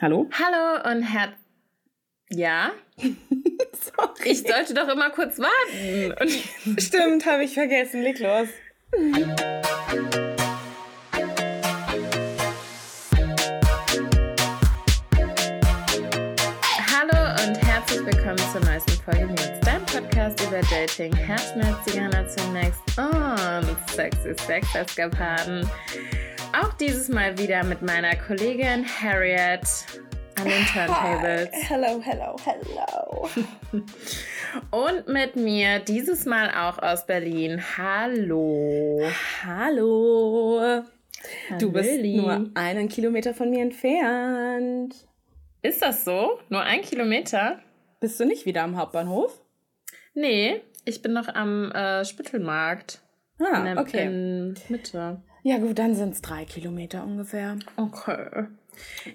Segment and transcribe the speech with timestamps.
[0.00, 0.28] Hallo?
[0.32, 1.34] Hallo und Herr.
[2.28, 2.72] Ja?
[2.98, 3.14] Sorry.
[4.24, 6.12] Ich sollte doch immer kurz warten.
[6.20, 8.02] Und Stimmt, habe ich vergessen.
[8.02, 8.48] Leg los.
[16.90, 23.90] Hallo und herzlich willkommen zur neuesten Folge News, dein Podcast über Dating, Herzschmerziger zunächst und
[23.94, 25.70] sexy Sex-Eskapaden.
[26.62, 29.66] Auch dieses Mal wieder mit meiner Kollegin Harriet
[30.36, 31.48] an den Turntables.
[31.50, 33.28] Hello, hello, hello.
[34.70, 37.60] Und mit mir dieses Mal auch aus Berlin.
[37.76, 39.00] Hallo.
[39.44, 40.84] Hallo.
[41.58, 44.94] Du bist nur einen Kilometer von mir entfernt.
[45.60, 46.38] Ist das so?
[46.50, 47.58] Nur ein Kilometer?
[47.98, 49.40] Bist du nicht wieder am Hauptbahnhof?
[50.14, 53.00] Nee, ich bin noch am äh, Spittelmarkt.
[53.40, 54.06] Ah, in der, okay.
[54.06, 55.20] In Mitte.
[55.46, 57.58] Ja, gut, dann sind es drei Kilometer ungefähr.
[57.76, 58.46] Okay.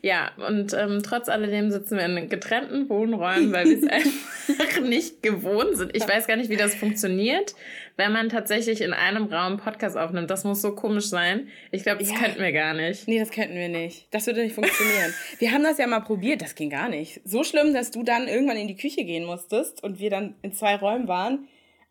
[0.04, 3.88] Ja, und ähm, trotz alledem sitzen wir in getrennten Wohnräumen, weil wir es
[4.60, 5.98] einfach nicht gewohnt sind.
[5.98, 7.56] Ich weiß gar nicht, wie das funktioniert,
[7.98, 10.30] wenn man tatsächlich in einem Raum Podcast aufnimmt.
[10.30, 11.48] Das muss so komisch sein.
[11.72, 12.20] Ich glaube, das ja.
[12.20, 13.08] könnten wir gar nicht.
[13.08, 14.06] Nee, das könnten wir nicht.
[14.12, 15.12] Das würde nicht funktionieren.
[15.40, 17.22] wir haben das ja mal probiert, das ging gar nicht.
[17.26, 20.54] So schlimm, dass du dann irgendwann in die Küche gehen musstest und wir dann in
[20.54, 21.48] zwei Räumen waren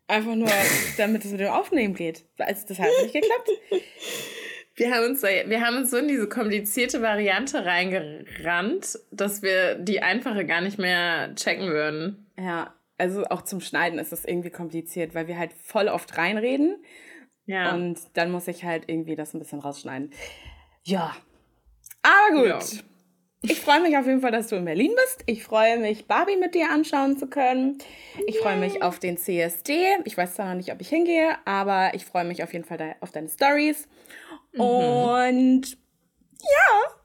[0.09, 0.49] Einfach nur,
[0.97, 2.25] damit es mit dem Aufnehmen geht.
[2.39, 3.49] Also das hat nicht geklappt.
[4.75, 10.01] Wir haben, uns, wir haben uns so in diese komplizierte Variante reingerannt, dass wir die
[10.01, 12.31] einfache gar nicht mehr checken würden.
[12.39, 16.83] Ja, also auch zum Schneiden ist das irgendwie kompliziert, weil wir halt voll oft reinreden.
[17.45, 17.75] Ja.
[17.75, 20.11] Und dann muss ich halt irgendwie das ein bisschen rausschneiden.
[20.85, 21.15] Ja.
[22.01, 22.73] Aber gut.
[22.73, 22.81] Ja.
[23.41, 25.23] Ich freue mich auf jeden Fall, dass du in Berlin bist.
[25.25, 27.77] Ich freue mich, Barbie mit dir anschauen zu können.
[28.27, 29.85] Ich freue mich auf den CSD.
[30.03, 32.95] Ich weiß zwar noch nicht, ob ich hingehe, aber ich freue mich auf jeden Fall
[32.99, 33.87] auf deine Stories.
[34.53, 34.59] Mhm.
[34.59, 35.77] Und
[36.41, 36.99] ja,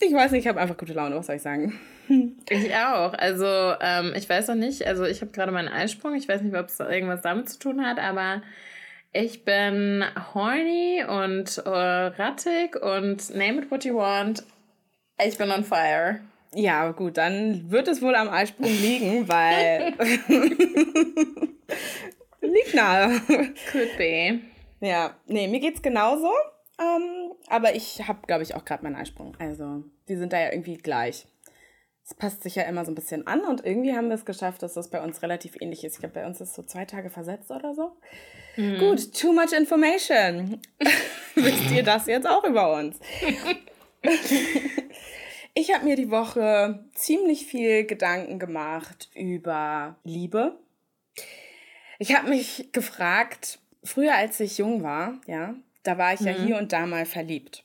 [0.00, 1.78] ich weiß nicht, ich habe einfach gute Laune, was soll ich sagen?
[2.50, 3.14] Ich auch.
[3.14, 3.46] Also,
[3.80, 6.14] ähm, ich weiß noch nicht, also ich habe gerade meinen Eisprung.
[6.14, 8.42] Ich weiß nicht, ob es irgendwas damit zu tun hat, aber
[9.12, 10.04] ich bin
[10.34, 14.42] horny und uh, rattig und name it what you want.
[15.26, 16.20] Ich bin on fire.
[16.54, 19.94] Ja, gut, dann wird es wohl am Eisprung liegen, weil.
[22.40, 23.20] Liegt nahe.
[23.70, 24.40] Could be.
[24.80, 26.30] Ja, nee, mir geht's genauso.
[26.78, 29.36] Ähm, aber ich habe, glaube ich, auch gerade meinen Eisprung.
[29.38, 31.26] Also, die sind da ja irgendwie gleich.
[32.04, 34.62] Es passt sich ja immer so ein bisschen an und irgendwie haben wir es geschafft,
[34.62, 35.94] dass das bei uns relativ ähnlich ist.
[35.94, 37.92] Ich glaube, bei uns ist so zwei Tage versetzt oder so.
[38.56, 38.78] Mhm.
[38.78, 40.60] Gut, too much information.
[41.36, 42.98] Wisst ihr das jetzt auch über uns?
[45.54, 50.58] Ich habe mir die Woche ziemlich viel Gedanken gemacht über Liebe.
[51.98, 56.26] Ich habe mich gefragt, früher als ich jung war, ja, da war ich mhm.
[56.26, 57.64] ja hier und da mal verliebt.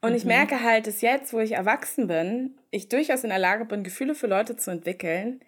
[0.00, 0.16] Und mhm.
[0.16, 3.82] ich merke halt, dass jetzt, wo ich erwachsen bin, ich durchaus in der Lage bin,
[3.82, 5.40] Gefühle für Leute zu entwickeln.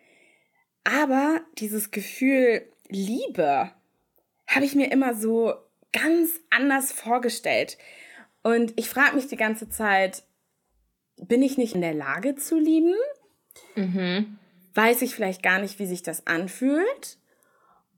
[0.82, 3.70] Aber dieses Gefühl Liebe
[4.48, 5.54] habe ich mir immer so
[5.92, 7.78] ganz anders vorgestellt.
[8.42, 10.22] Und ich frage mich die ganze Zeit,
[11.16, 12.94] bin ich nicht in der Lage zu lieben?
[13.74, 14.38] Mhm.
[14.74, 17.18] Weiß ich vielleicht gar nicht, wie sich das anfühlt?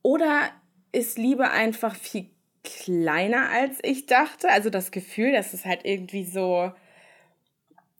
[0.02, 0.50] Oder
[0.90, 2.28] ist Liebe einfach viel
[2.64, 4.48] kleiner, als ich dachte?
[4.48, 6.72] Also das Gefühl, dass es halt irgendwie so,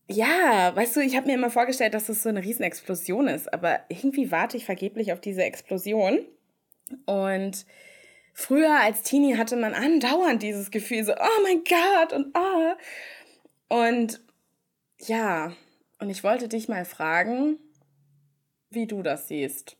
[0.09, 3.81] ja, weißt du, ich habe mir immer vorgestellt, dass es so eine Riesenexplosion ist, aber
[3.89, 6.21] irgendwie warte ich vergeblich auf diese Explosion.
[7.07, 7.65] Und
[8.33, 12.77] früher als Teenie hatte man andauernd dieses Gefühl, so, oh mein Gott und ah.
[13.69, 14.21] Und
[14.99, 15.53] ja,
[15.99, 17.59] und ich wollte dich mal fragen,
[18.71, 19.77] wie du das siehst.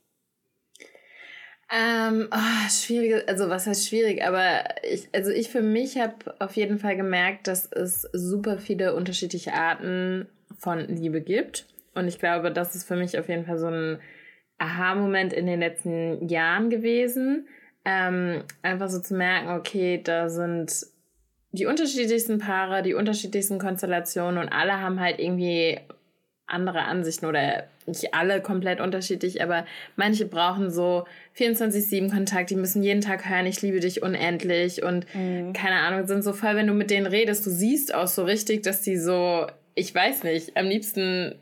[1.75, 6.55] Ähm, oh, schwierig, also was heißt schwierig, aber ich, also ich für mich habe auf
[6.55, 10.27] jeden Fall gemerkt, dass es super viele unterschiedliche Arten
[10.59, 11.65] von Liebe gibt.
[11.95, 13.99] Und ich glaube, das ist für mich auf jeden Fall so ein
[14.59, 17.47] Aha-Moment in den letzten Jahren gewesen.
[17.85, 20.85] Ähm, einfach so zu merken, okay, da sind
[21.51, 25.79] die unterschiedlichsten Paare, die unterschiedlichsten Konstellationen und alle haben halt irgendwie
[26.47, 29.65] andere Ansichten oder nicht alle komplett unterschiedlich, aber
[29.95, 31.05] manche brauchen so
[31.37, 35.53] 24-7 Kontakt, die müssen jeden Tag hören, ich liebe dich unendlich und mhm.
[35.53, 38.63] keine Ahnung, sind so voll, wenn du mit denen redest, du siehst auch so richtig,
[38.63, 41.35] dass die so, ich weiß nicht, am liebsten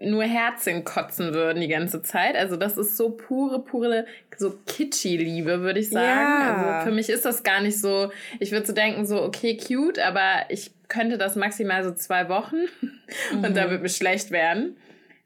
[0.00, 2.36] nur Herzen kotzen würden die ganze Zeit.
[2.36, 4.06] Also das ist so pure, pure,
[4.36, 6.06] so kitschy Liebe, würde ich sagen.
[6.06, 6.56] Ja.
[6.56, 9.98] Also für mich ist das gar nicht so, ich würde so denken, so, okay, cute,
[9.98, 13.44] aber ich könnte das maximal so zwei Wochen mhm.
[13.44, 14.76] und da wird mir schlecht werden.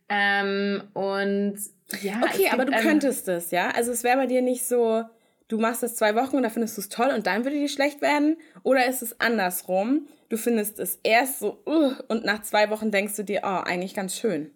[0.08, 1.56] Ähm, und
[2.02, 2.20] ja.
[2.22, 3.70] Okay, aber du könntest es, ja?
[3.70, 5.04] Also es wäre bei dir nicht so,
[5.48, 7.68] du machst das zwei Wochen und da findest du es toll und dann würde dir
[7.68, 8.36] schlecht werden?
[8.62, 10.06] Oder ist es andersrum?
[10.34, 13.94] Du findest es erst so, uh, und nach zwei Wochen denkst du dir, oh, eigentlich
[13.94, 14.50] ganz schön.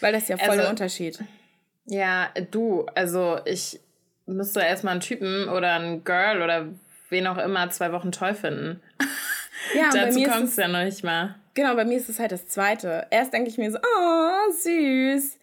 [0.00, 1.18] Weil das ist ja voll also, der Unterschied.
[1.86, 3.80] Ja, du, also ich
[4.26, 6.68] müsste erstmal einen Typen oder ein Girl oder
[7.08, 8.80] wen auch immer zwei Wochen toll finden.
[9.74, 11.34] Ja, Dazu kommt es ja noch nicht mal.
[11.52, 13.06] Genau, bei mir ist es halt das Zweite.
[13.10, 15.36] Erst denke ich mir so, oh, süß.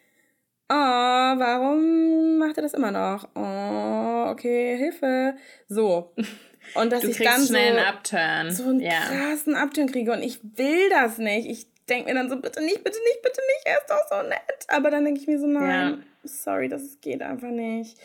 [0.69, 3.27] Oh, warum macht er das immer noch?
[3.35, 5.35] Oh, okay, Hilfe.
[5.67, 6.13] So.
[6.73, 8.51] Und dass du ich dann so, einen Upturn.
[8.51, 8.99] so einen ja.
[8.99, 11.47] krassen Upturn kriege und ich will das nicht.
[11.47, 14.27] Ich denke mir dann so, bitte nicht, bitte nicht, bitte nicht, er ist doch so
[14.27, 14.65] nett.
[14.67, 15.97] Aber dann denke ich mir so, nein, ja.
[16.23, 17.97] sorry, das geht einfach nicht.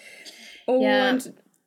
[0.67, 1.19] Und ja.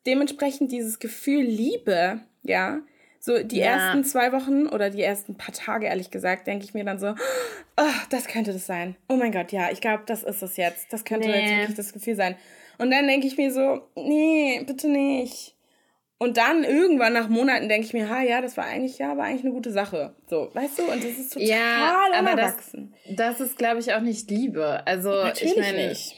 [0.06, 2.81] dementsprechend dieses Gefühl Liebe, ja,
[3.19, 3.68] so die ja.
[3.68, 7.16] ersten zwei Wochen oder die ersten paar Tage, ehrlich gesagt, denke ich mir dann so,
[7.78, 8.95] oh, das könnte das sein.
[9.07, 10.92] Oh mein Gott, ja, ich glaube, das ist es jetzt.
[10.92, 11.40] Das könnte nee.
[11.40, 12.36] jetzt wirklich das Gefühl sein.
[12.78, 15.52] Und dann denke ich mir so, nee, bitte nicht.
[16.18, 19.25] Und dann irgendwann nach Monaten denke ich mir, ha, ja, das war eigentlich, ja, war
[19.25, 20.15] eigentlich eine gute Sache.
[20.27, 20.83] So, weißt du?
[20.83, 22.56] Und das ist total ja, aber das,
[23.10, 24.86] das ist, glaube ich, auch nicht Liebe.
[24.86, 26.15] Also, Natürlich ich meine, nicht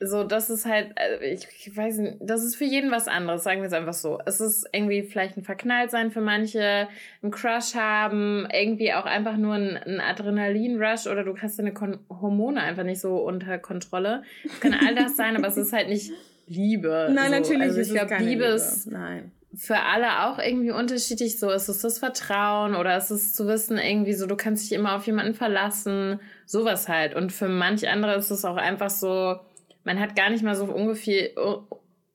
[0.00, 3.44] so, das ist halt, äh, ich, ich weiß nicht, das ist für jeden was anderes,
[3.44, 4.18] sagen wir es einfach so.
[4.26, 6.88] Es ist irgendwie vielleicht ein Verknalltsein für manche,
[7.22, 11.98] ein Crush haben, irgendwie auch einfach nur ein, ein Adrenalin-Rush oder du hast deine Kon
[12.08, 14.22] Hormone einfach nicht so unter Kontrolle.
[14.44, 16.12] Es kann all das sein, aber es ist halt nicht
[16.46, 17.08] Liebe.
[17.12, 17.38] Nein, so.
[17.38, 19.32] natürlich also ich glaube, Liebe ist Nein.
[19.54, 21.38] für alle auch irgendwie unterschiedlich.
[21.38, 24.76] So ist es das Vertrauen oder ist es zu wissen, irgendwie so, du kannst dich
[24.76, 26.20] immer auf jemanden verlassen.
[26.46, 27.14] Sowas halt.
[27.14, 29.40] Und für manch andere ist es auch einfach so,
[29.84, 31.30] man hat gar nicht mal so ungefähr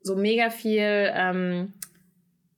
[0.02, 1.74] so mega viel, ähm,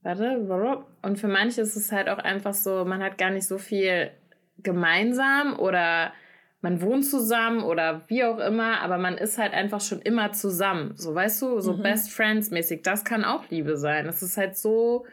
[0.03, 3.57] warte, und für manche ist es halt auch einfach so, man hat gar nicht so
[3.57, 4.11] viel
[4.59, 6.13] gemeinsam oder
[6.61, 10.93] man wohnt zusammen oder wie auch immer, aber man ist halt einfach schon immer zusammen.
[10.95, 11.81] So, weißt du, so mhm.
[11.81, 12.83] Best Friends mäßig.
[12.83, 14.05] Das kann auch Liebe sein.
[14.05, 15.05] Das ist halt so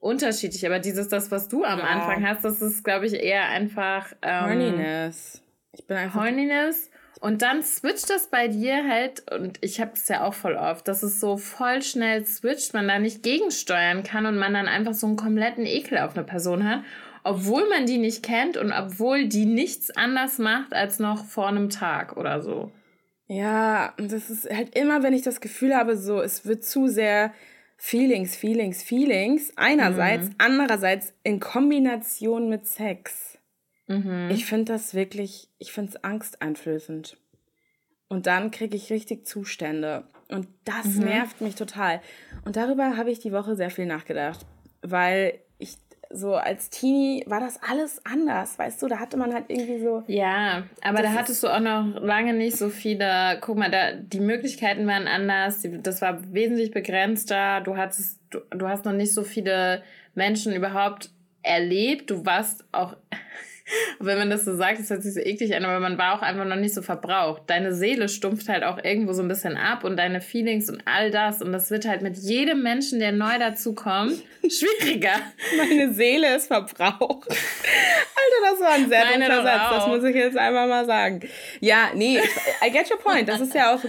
[0.00, 0.66] unterschiedlich.
[0.66, 1.84] Aber dieses, das, was du am ja.
[1.84, 4.12] Anfang hast, das ist, glaube ich, eher einfach.
[4.20, 5.42] Ähm, Horniness.
[5.72, 6.22] Ich bin einfach.
[6.22, 6.90] Horniness.
[7.20, 10.88] Und dann switcht das bei dir halt, und ich habe es ja auch voll oft,
[10.88, 14.94] dass es so voll schnell switcht, man da nicht gegensteuern kann und man dann einfach
[14.94, 16.80] so einen kompletten Ekel auf eine Person hat,
[17.24, 21.70] obwohl man die nicht kennt und obwohl die nichts anders macht als noch vor einem
[21.70, 22.70] Tag oder so.
[23.26, 26.88] Ja, und das ist halt immer, wenn ich das Gefühl habe, so, es wird zu
[26.88, 27.32] sehr
[27.76, 29.52] Feelings, Feelings, Feelings.
[29.56, 30.34] Einerseits, mhm.
[30.38, 33.38] andererseits in Kombination mit Sex.
[33.86, 34.28] Mhm.
[34.30, 37.16] Ich finde das wirklich, ich finde es angsteinflößend.
[38.08, 40.04] Und dann kriege ich richtig Zustände.
[40.28, 41.04] Und das mhm.
[41.04, 42.02] nervt mich total.
[42.44, 44.44] Und darüber habe ich die Woche sehr viel nachgedacht.
[44.82, 45.76] Weil ich
[46.12, 48.88] so als Teenie war das alles anders, weißt du?
[48.88, 50.02] Da hatte man halt irgendwie so.
[50.08, 53.38] Ja, aber da hattest du auch noch lange nicht so viele.
[53.40, 55.64] Guck mal, da die Möglichkeiten waren anders.
[55.82, 57.60] Das war wesentlich begrenzter.
[57.60, 59.82] Du hattest, du, du hast noch nicht so viele
[60.14, 61.10] Menschen überhaupt
[61.42, 62.10] erlebt.
[62.10, 62.96] Du warst auch
[63.98, 66.22] wenn man das so sagt, das hört sich so eklig an, aber man war auch
[66.22, 67.42] einfach noch nicht so verbraucht.
[67.46, 71.10] Deine Seele stumpft halt auch irgendwo so ein bisschen ab und deine Feelings und all
[71.10, 71.42] das.
[71.42, 75.14] Und das wird halt mit jedem Menschen, der neu dazukommt, schwieriger.
[75.56, 77.28] Meine Seele ist verbraucht.
[78.20, 79.70] Alter, das war ein sehr Meine dunkler Satz.
[79.70, 81.20] Das muss ich jetzt einmal mal sagen.
[81.60, 82.18] Ja, nee,
[82.64, 83.28] I get your point.
[83.28, 83.80] Das ist ja auch,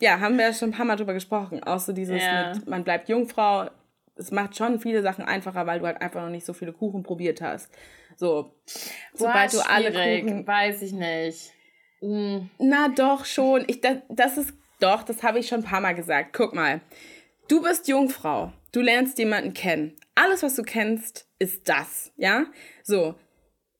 [0.00, 1.62] ja, haben wir ja schon ein paar Mal drüber gesprochen.
[1.62, 2.52] Auch so dieses ja.
[2.54, 3.68] mit, man bleibt Jungfrau.
[4.16, 7.02] Es macht schon viele Sachen einfacher, weil du halt einfach noch nicht so viele Kuchen
[7.02, 7.68] probiert hast.
[8.16, 8.54] So,
[9.12, 11.52] sobald du alle Kuchen, weiß ich nicht.
[12.00, 12.50] Hm.
[12.58, 13.64] Na doch schon.
[13.66, 16.32] Ich das, das ist doch, das habe ich schon ein paar Mal gesagt.
[16.32, 16.80] Guck mal.
[17.48, 18.52] Du bist Jungfrau.
[18.72, 19.96] Du lernst jemanden kennen.
[20.14, 22.46] Alles, was du kennst, ist das, ja?
[22.82, 23.14] So,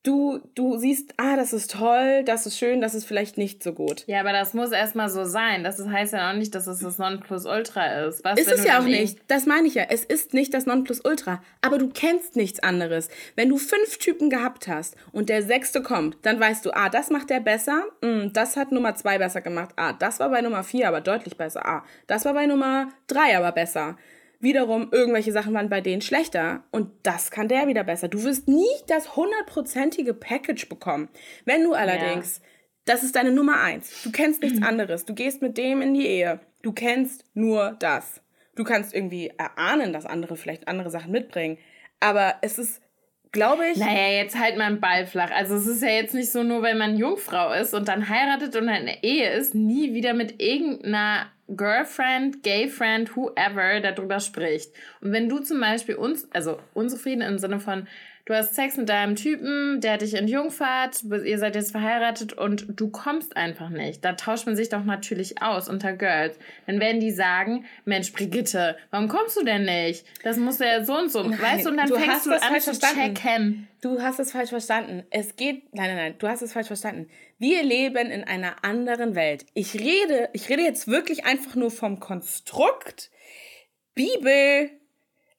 [0.05, 3.73] du, du siehst, ah, das ist toll, das ist schön, das ist vielleicht nicht so
[3.73, 4.05] gut.
[4.07, 5.65] Ja, aber das muss erstmal so sein.
[5.65, 8.23] Das heißt ja auch nicht, dass es das Nonplusultra ist.
[8.23, 9.19] Was, ist es ja auch nicht.
[9.29, 9.85] Das meine ich ja.
[9.89, 11.43] Es ist nicht das Nonplusultra.
[11.63, 13.09] Aber du kennst nichts anderes.
[13.35, 17.11] Wenn du fünf Typen gehabt hast und der sechste kommt, dann weißt du, ah, das
[17.11, 17.85] macht der besser.
[18.03, 19.71] Mm, das hat Nummer zwei besser gemacht.
[19.77, 21.67] Ah, das war bei Nummer vier aber deutlich besser.
[21.67, 23.97] Ah, das war bei Nummer drei aber besser.
[24.45, 28.09] Wiederum, irgendwelche Sachen waren bei denen schlechter und das kann der wieder besser.
[28.09, 31.09] Du wirst nie das hundertprozentige Package bekommen.
[31.45, 32.45] Wenn du allerdings, ja.
[32.85, 36.07] das ist deine Nummer eins, du kennst nichts anderes, du gehst mit dem in die
[36.07, 38.21] Ehe, du kennst nur das.
[38.55, 41.59] Du kannst irgendwie erahnen, dass andere vielleicht andere Sachen mitbringen,
[41.99, 42.81] aber es ist
[43.35, 43.77] glaube ich.
[43.77, 45.31] Naja, jetzt halt mal einen Ball flach.
[45.31, 48.57] Also es ist ja jetzt nicht so, nur wenn man Jungfrau ist und dann heiratet
[48.57, 54.71] und eine Ehe ist, nie wieder mit irgendeiner Girlfriend, Gayfriend, whoever darüber spricht.
[55.03, 57.87] Und wenn du zum Beispiel uns, also unzufrieden im Sinne von,
[58.27, 62.91] du hast Sex mit deinem Typen, der dich entjungfert, ihr seid jetzt verheiratet und du
[62.91, 64.05] kommst einfach nicht.
[64.05, 66.39] Da tauscht man sich doch natürlich aus unter Girls.
[66.67, 70.07] Dann werden die sagen, Mensch, Brigitte, warum kommst du denn nicht?
[70.23, 71.23] Das muss ja so und so.
[71.23, 73.69] Nein, weißt du, und dann du fängst du an zu checken.
[73.81, 75.05] Du hast es falsch verstanden.
[75.11, 77.11] Es geht, nein, nein, nein, du hast es falsch verstanden.
[77.39, 79.45] Wir leben in einer anderen Welt.
[79.53, 83.11] Ich rede, ich rede jetzt wirklich einfach nur vom Konstrukt
[83.95, 84.71] Bibel,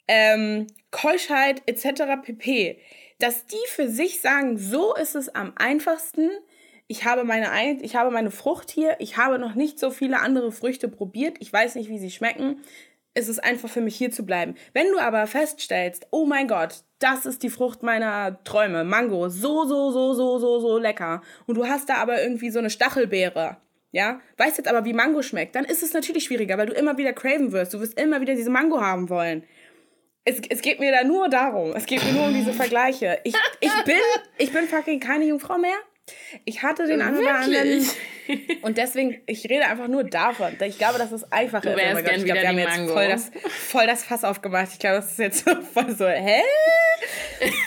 [0.07, 2.03] ähm, Keuschheit etc.
[2.23, 2.79] pp.
[3.19, 6.29] Dass die für sich sagen, so ist es am einfachsten.
[6.87, 8.95] Ich habe meine, ich habe meine Frucht hier.
[8.99, 11.35] Ich habe noch nicht so viele andere Früchte probiert.
[11.39, 12.61] Ich weiß nicht, wie sie schmecken.
[13.13, 14.55] Es ist einfach für mich hier zu bleiben.
[14.73, 19.65] Wenn du aber feststellst, oh mein Gott, das ist die Frucht meiner Träume, Mango, so,
[19.65, 21.21] so, so, so, so, so lecker.
[21.45, 23.57] Und du hast da aber irgendwie so eine Stachelbeere,
[23.91, 26.97] ja, weißt jetzt aber, wie Mango schmeckt, dann ist es natürlich schwieriger, weil du immer
[26.97, 27.73] wieder craven wirst.
[27.73, 29.43] Du wirst immer wieder diese Mango haben wollen.
[30.27, 31.73] Es, es geht mir da nur darum.
[31.75, 33.19] Es geht mir nur um diese Vergleiche.
[33.23, 33.97] Ich, ich, bin,
[34.39, 35.77] ich bin fucking keine Jungfrau mehr.
[36.45, 37.87] Ich hatte den einen oder anderen.
[38.61, 40.55] Und deswegen, ich rede einfach nur davon.
[40.61, 41.71] Ich glaube, das ist einfacher.
[41.71, 44.69] Du wärst oh Gott, ich glaube, wir haben jetzt voll das, voll das Fass aufgemacht.
[44.73, 46.41] Ich glaube, das ist jetzt voll so, hä?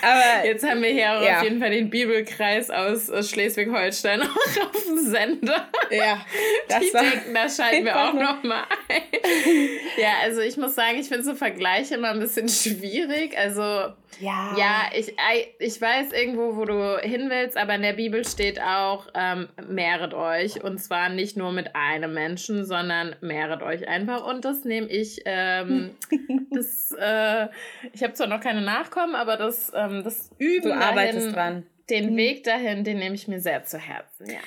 [0.01, 1.37] Aber jetzt haben wir hier ja.
[1.37, 5.69] auf jeden Fall den Bibelkreis aus, Schleswig-Holstein auch auf dem Sender.
[5.91, 6.25] Ja,
[6.67, 8.77] das Die war denken, da schalten wir auch noch mal ein.
[9.97, 13.37] Ja, also ich muss sagen, ich finde so Vergleiche immer ein bisschen schwierig.
[13.37, 15.15] Also ja, ja ich,
[15.59, 20.13] ich weiß irgendwo, wo du hin willst, aber in der Bibel steht auch, ähm, mehret
[20.13, 20.63] euch.
[20.63, 24.25] Und zwar nicht nur mit einem Menschen, sondern mehret euch einfach.
[24.25, 25.91] Und das nehme ich, ähm,
[26.51, 27.47] das, äh,
[27.93, 30.69] ich habe zwar noch keine Nachkommen, aber das, ähm, das Üben.
[30.69, 31.65] Du arbeitest dahin, dran.
[31.89, 32.17] Den mhm.
[32.17, 34.39] Weg dahin, den nehme ich mir sehr zu Herzen, ja.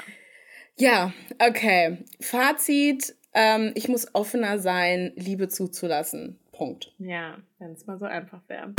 [0.78, 1.98] Ja, okay.
[2.20, 6.38] Fazit, ähm, ich muss offener sein, Liebe zuzulassen.
[6.52, 6.92] Punkt.
[6.98, 8.74] Ja, wenn es mal so einfach wäre.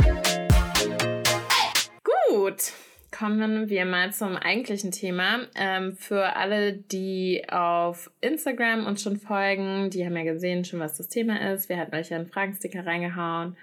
[2.30, 2.72] Gut,
[3.10, 5.46] kommen wir mal zum eigentlichen Thema.
[5.54, 10.96] Ähm, für alle, die auf Instagram uns schon folgen, die haben ja gesehen schon, was
[10.96, 11.68] das Thema ist.
[11.68, 13.56] Wir hatten euch ja einen Fragensticker reingehauen.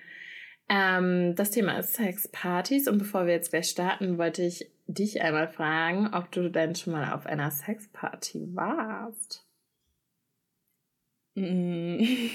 [0.70, 5.50] Ähm, das Thema ist Sexpartys und bevor wir jetzt gleich starten, wollte ich dich einmal
[5.50, 9.46] fragen, ob du denn schon mal auf einer Sexparty warst.
[11.36, 12.04] Mm.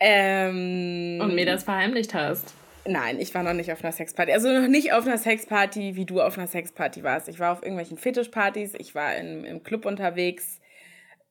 [0.00, 2.54] ähm, und mir das verheimlicht hast.
[2.86, 4.32] Nein, ich war noch nicht auf einer Sexparty.
[4.32, 7.28] Also noch nicht auf einer Sexparty, wie du auf einer Sexparty warst.
[7.28, 10.60] Ich war auf irgendwelchen Fetischpartys, ich war in, im Club unterwegs,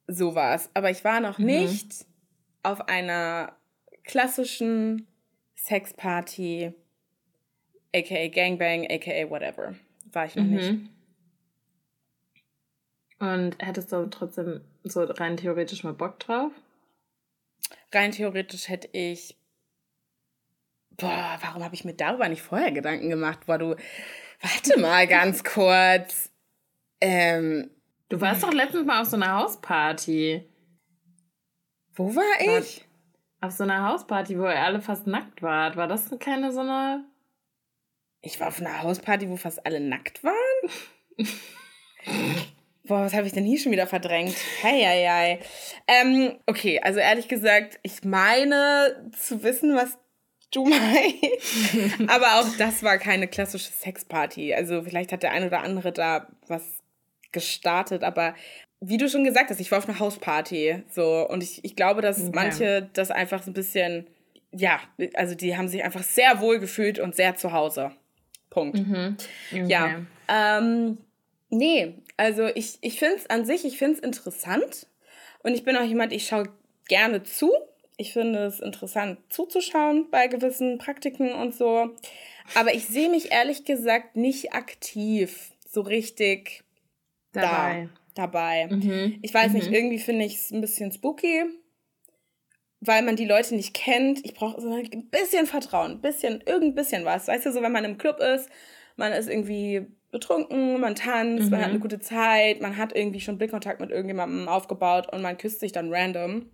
[0.08, 0.70] so war's.
[0.74, 1.46] Aber ich war noch mhm.
[1.46, 2.06] nicht
[2.64, 3.56] auf einer
[4.04, 5.08] klassischen
[5.56, 6.74] Sexparty,
[7.94, 9.76] aka Gangbang, aka whatever.
[10.12, 10.56] War ich noch mhm.
[10.56, 10.74] nicht.
[13.20, 16.52] Und hättest du trotzdem so rein theoretisch mal Bock drauf?
[17.92, 19.38] Rein theoretisch hätte ich
[20.98, 23.46] Boah, warum habe ich mir darüber nicht vorher Gedanken gemacht?
[23.46, 23.76] Boah, du,
[24.42, 26.30] warte mal ganz kurz.
[27.02, 27.70] Ähm,
[28.10, 30.48] du warst doch letztens mal auf so einer Hausparty.
[31.96, 32.86] Wo war ich?
[33.42, 35.76] Auf so einer Hausparty, wo ihr alle fast nackt wart.
[35.76, 37.04] War das keine so eine.
[38.22, 40.72] Ich war auf einer Hausparty, wo fast alle nackt waren?
[42.86, 44.36] Boah, was habe ich denn hier schon wieder verdrängt?
[44.62, 45.40] Hey, hey, hey.
[45.88, 49.98] Ähm, okay, also ehrlich gesagt, ich meine zu wissen, was
[50.52, 52.10] du meinst.
[52.10, 54.54] Aber auch das war keine klassische Sexparty.
[54.54, 56.64] Also vielleicht hat der ein oder andere da was
[57.32, 58.36] gestartet, aber
[58.80, 60.84] wie du schon gesagt hast, ich war auf einer Hausparty.
[60.92, 62.32] So, und ich, ich glaube, dass okay.
[62.34, 64.08] manche das einfach so ein bisschen,
[64.52, 64.82] ja,
[65.14, 67.92] also die haben sich einfach sehr wohl gefühlt und sehr zu Hause.
[68.50, 68.78] Punkt.
[68.78, 69.16] Mhm.
[69.52, 69.66] Okay.
[69.68, 70.02] Ja.
[70.28, 70.98] Ähm,
[71.54, 74.88] nee, also ich, ich finde es an sich, ich finde es interessant.
[75.44, 76.50] Und ich bin auch jemand, ich schaue
[76.88, 77.52] gerne zu
[77.98, 81.92] ich finde es interessant zuzuschauen bei gewissen Praktiken und so.
[82.56, 86.64] Aber ich sehe mich ehrlich gesagt nicht aktiv so richtig
[87.32, 87.90] dabei.
[88.16, 88.68] Da, dabei.
[88.68, 89.20] Mhm.
[89.22, 89.60] Ich weiß mhm.
[89.60, 91.46] nicht, irgendwie finde ich es ein bisschen spooky,
[92.80, 94.26] weil man die Leute nicht kennt.
[94.26, 97.28] Ich brauche so ein bisschen Vertrauen, ein bisschen, irgendein bisschen was.
[97.28, 98.50] Weißt du, so wenn man im Club ist,
[98.96, 101.50] man ist irgendwie betrunken, man tanzt, mhm.
[101.50, 101.82] man hat eine mhm.
[101.82, 105.94] gute Zeit, man hat irgendwie schon Blickkontakt mit irgendjemandem aufgebaut und man küsst sich dann
[105.94, 106.46] random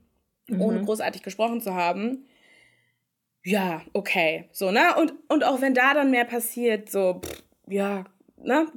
[0.47, 0.61] mhm.
[0.61, 2.25] ohne großartig gesprochen zu haben.
[3.43, 4.95] Ja, okay, so, ne?
[4.97, 8.05] Und, und auch wenn da dann mehr passiert, so, pff, ja,
[8.37, 8.67] ne?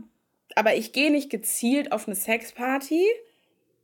[0.54, 3.06] Aber ich gehe nicht gezielt auf eine Sexparty.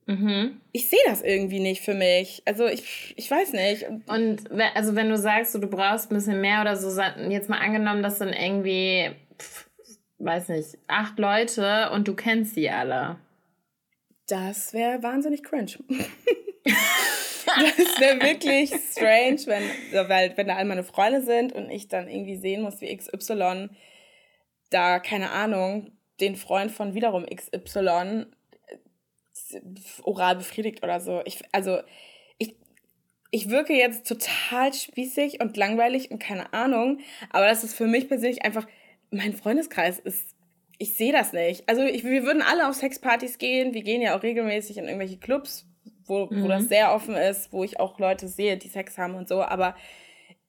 [0.06, 0.60] Mhm.
[0.72, 2.42] Ich sehe das irgendwie nicht für mich.
[2.44, 3.86] Also ich, ich weiß nicht.
[4.06, 6.88] Und also wenn du sagst, so, du brauchst ein bisschen mehr oder so,
[7.28, 9.10] jetzt mal angenommen, das sind irgendwie,
[10.18, 13.18] weiß nicht, acht Leute und du kennst sie alle.
[14.26, 15.78] Das wäre wahnsinnig cringe.
[16.64, 22.08] das wäre wirklich strange, wenn, weil, wenn da all meine Freunde sind und ich dann
[22.08, 23.70] irgendwie sehen muss, wie XY
[24.70, 28.26] da, keine Ahnung, den Freund von wiederum XY
[29.50, 29.60] äh,
[30.02, 31.22] oral befriedigt oder so.
[31.24, 31.78] Ich, also,
[32.36, 32.56] ich,
[33.30, 38.08] ich wirke jetzt total spießig und langweilig und keine Ahnung, aber das ist für mich
[38.08, 38.66] persönlich einfach,
[39.10, 40.34] mein Freundeskreis ist,
[40.78, 41.68] ich sehe das nicht.
[41.68, 45.18] Also, ich, wir würden alle auf Sexpartys gehen, wir gehen ja auch regelmäßig in irgendwelche
[45.18, 45.66] Clubs,
[46.06, 46.42] wo, mhm.
[46.42, 46.68] wo das mhm.
[46.68, 49.74] sehr offen ist, wo ich auch Leute sehe, die Sex haben und so, aber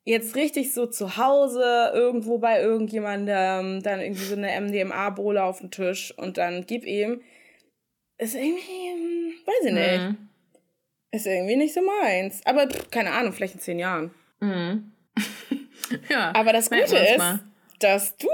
[0.10, 5.72] jetzt richtig so zu Hause, irgendwo bei irgendjemandem, dann irgendwie so eine MDMA-Bohle auf den
[5.72, 7.22] Tisch und dann gib ihm,
[8.18, 10.02] ist irgendwie, hm, weiß ich nicht.
[10.02, 10.30] Mhm.
[11.12, 12.42] Ist irgendwie nicht so meins.
[12.46, 14.12] Aber pff, keine Ahnung, vielleicht in zehn Jahren.
[14.40, 14.92] Mhm.
[16.10, 16.34] ja.
[16.36, 17.40] Aber das Gute ist, mal.
[17.80, 18.28] Dass du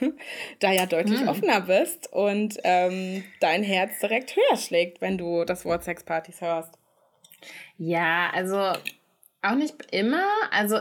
[0.60, 1.28] da ja deutlich mhm.
[1.28, 6.78] offener bist und ähm, dein Herz direkt höher schlägt, wenn du das Wort Sexpartys hörst.
[7.78, 8.72] Ja, also
[9.42, 10.26] auch nicht immer.
[10.50, 10.80] Also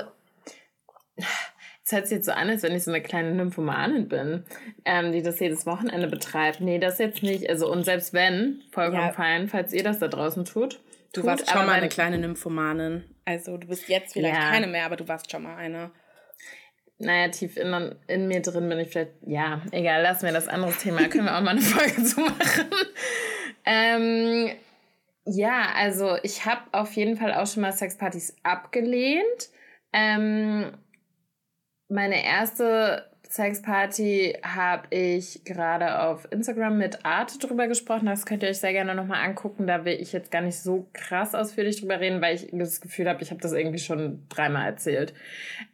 [1.89, 4.43] es hört sich jetzt so an, als wenn ich so eine kleine Nymphomanin bin,
[4.85, 6.61] ähm, die das jedes Wochenende betreibt.
[6.61, 7.49] Nee, das jetzt nicht.
[7.49, 9.11] Also, und selbst wenn, vollkommen ja.
[9.11, 10.79] fein, falls ihr das da draußen tut.
[11.13, 13.03] Du tut, warst schon mal eine kleine Nymphomanin.
[13.25, 14.51] Also, du bist jetzt vielleicht ja.
[14.51, 15.89] keine mehr, aber du warst schon mal eine.
[16.99, 20.73] Naja, tief in, in mir drin bin ich vielleicht, ja, egal, lassen wir das andere
[20.73, 22.69] Thema, können wir auch mal eine Folge zu machen.
[23.65, 24.51] ähm,
[25.25, 29.49] ja, also ich habe auf jeden Fall auch schon mal Sexpartys abgelehnt.
[29.93, 30.73] Ähm,
[31.87, 38.07] meine erste Sexparty habe ich gerade auf Instagram mit Arte drüber gesprochen.
[38.07, 39.67] Das könnt ihr euch sehr gerne nochmal angucken.
[39.67, 43.07] Da will ich jetzt gar nicht so krass ausführlich drüber reden, weil ich das Gefühl
[43.07, 45.13] habe, ich habe das irgendwie schon dreimal erzählt.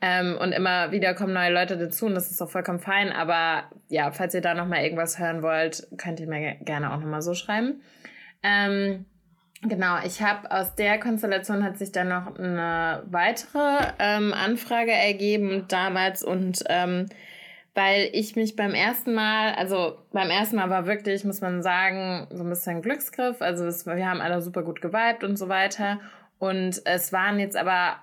[0.01, 3.13] Ähm, und immer wieder kommen neue Leute dazu und das ist auch vollkommen fein.
[3.13, 7.21] Aber ja, falls ihr da nochmal irgendwas hören wollt, könnt ihr mir gerne auch nochmal
[7.21, 7.81] so schreiben.
[8.43, 9.05] Ähm,
[9.62, 15.65] Genau, ich habe aus der Konstellation hat sich dann noch eine weitere ähm, Anfrage ergeben
[15.67, 17.07] damals und ähm,
[17.75, 22.27] weil ich mich beim ersten Mal, also beim ersten Mal war wirklich, muss man sagen,
[22.32, 23.41] so ein bisschen Glücksgriff.
[23.41, 26.00] Also es, wir haben alle super gut geweibt und so weiter.
[26.39, 28.00] Und es waren jetzt aber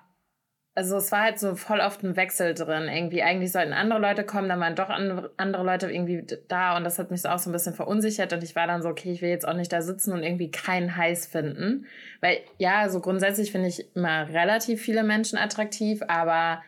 [0.75, 2.89] also es war halt so voll oft ein Wechsel drin.
[2.89, 6.99] Irgendwie, eigentlich sollten andere Leute kommen, dann waren doch andere Leute irgendwie da und das
[6.99, 9.29] hat mich auch so ein bisschen verunsichert und ich war dann so, okay, ich will
[9.29, 11.87] jetzt auch nicht da sitzen und irgendwie keinen heiß finden.
[12.21, 16.63] Weil, ja, so grundsätzlich finde ich immer relativ viele Menschen attraktiv, aber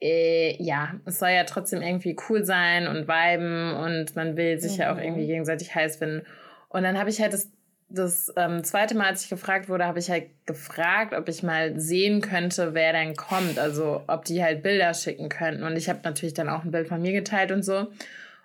[0.00, 4.74] äh, ja, es soll ja trotzdem irgendwie cool sein und viben und man will sich
[4.74, 4.80] mhm.
[4.80, 5.02] ja auch mhm.
[5.02, 6.22] irgendwie gegenseitig heiß finden.
[6.68, 7.50] Und dann habe ich halt das
[7.90, 11.78] das ähm, zweite Mal, als ich gefragt wurde, habe ich halt gefragt, ob ich mal
[11.78, 13.58] sehen könnte, wer denn kommt.
[13.58, 15.64] Also ob die halt Bilder schicken könnten.
[15.64, 17.88] Und ich habe natürlich dann auch ein Bild von mir geteilt und so.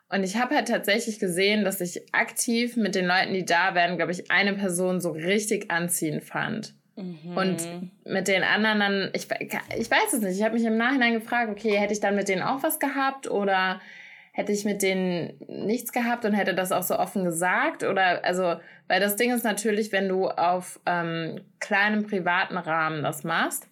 [0.09, 3.97] Und ich habe halt tatsächlich gesehen, dass ich aktiv mit den Leuten, die da wären,
[3.97, 6.73] glaube ich, eine Person so richtig anziehend fand.
[6.95, 7.37] Mhm.
[7.37, 9.27] Und mit den anderen dann, ich,
[9.77, 12.29] ich weiß es nicht, ich habe mich im Nachhinein gefragt, okay, hätte ich dann mit
[12.29, 13.81] denen auch was gehabt oder
[14.31, 17.83] hätte ich mit denen nichts gehabt und hätte das auch so offen gesagt?
[17.83, 18.55] Oder also,
[18.87, 23.67] weil das Ding ist natürlich, wenn du auf ähm, kleinem privaten Rahmen das machst,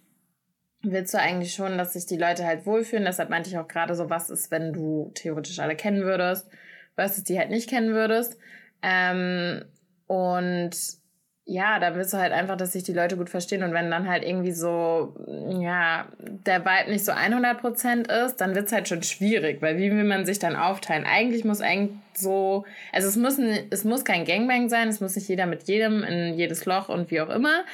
[0.81, 3.05] willst du eigentlich schon, dass sich die Leute halt wohlfühlen.
[3.05, 6.49] Deshalb meinte ich auch gerade so, was ist, wenn du theoretisch alle kennen würdest,
[6.95, 8.37] was ist, die halt nicht kennen würdest.
[8.81, 9.63] Ähm,
[10.07, 10.71] und
[11.45, 13.63] ja, da willst du halt einfach, dass sich die Leute gut verstehen.
[13.63, 15.13] Und wenn dann halt irgendwie so,
[15.59, 20.05] ja, der Vibe nicht so 100% ist, dann wird's halt schon schwierig, weil wie will
[20.05, 21.05] man sich dann aufteilen?
[21.05, 23.37] Eigentlich muss eigentlich so, also es muss,
[23.69, 27.11] es muss kein Gangbang sein, es muss nicht jeder mit jedem in jedes Loch und
[27.11, 27.65] wie auch immer.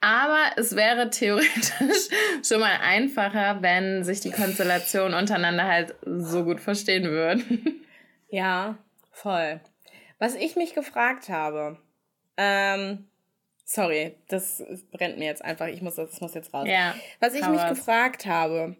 [0.00, 2.08] Aber es wäre theoretisch
[2.42, 7.84] schon mal einfacher, wenn sich die Konstellationen untereinander halt so gut verstehen würden.
[8.28, 8.78] Ja,
[9.12, 9.60] voll.
[10.18, 11.78] Was ich mich gefragt habe,
[12.36, 13.06] ähm,
[13.64, 15.66] Sorry, das brennt mir jetzt einfach.
[15.68, 16.66] Ich muss das, muss jetzt raus.
[16.68, 18.76] Ja, Was ich mich gefragt habe,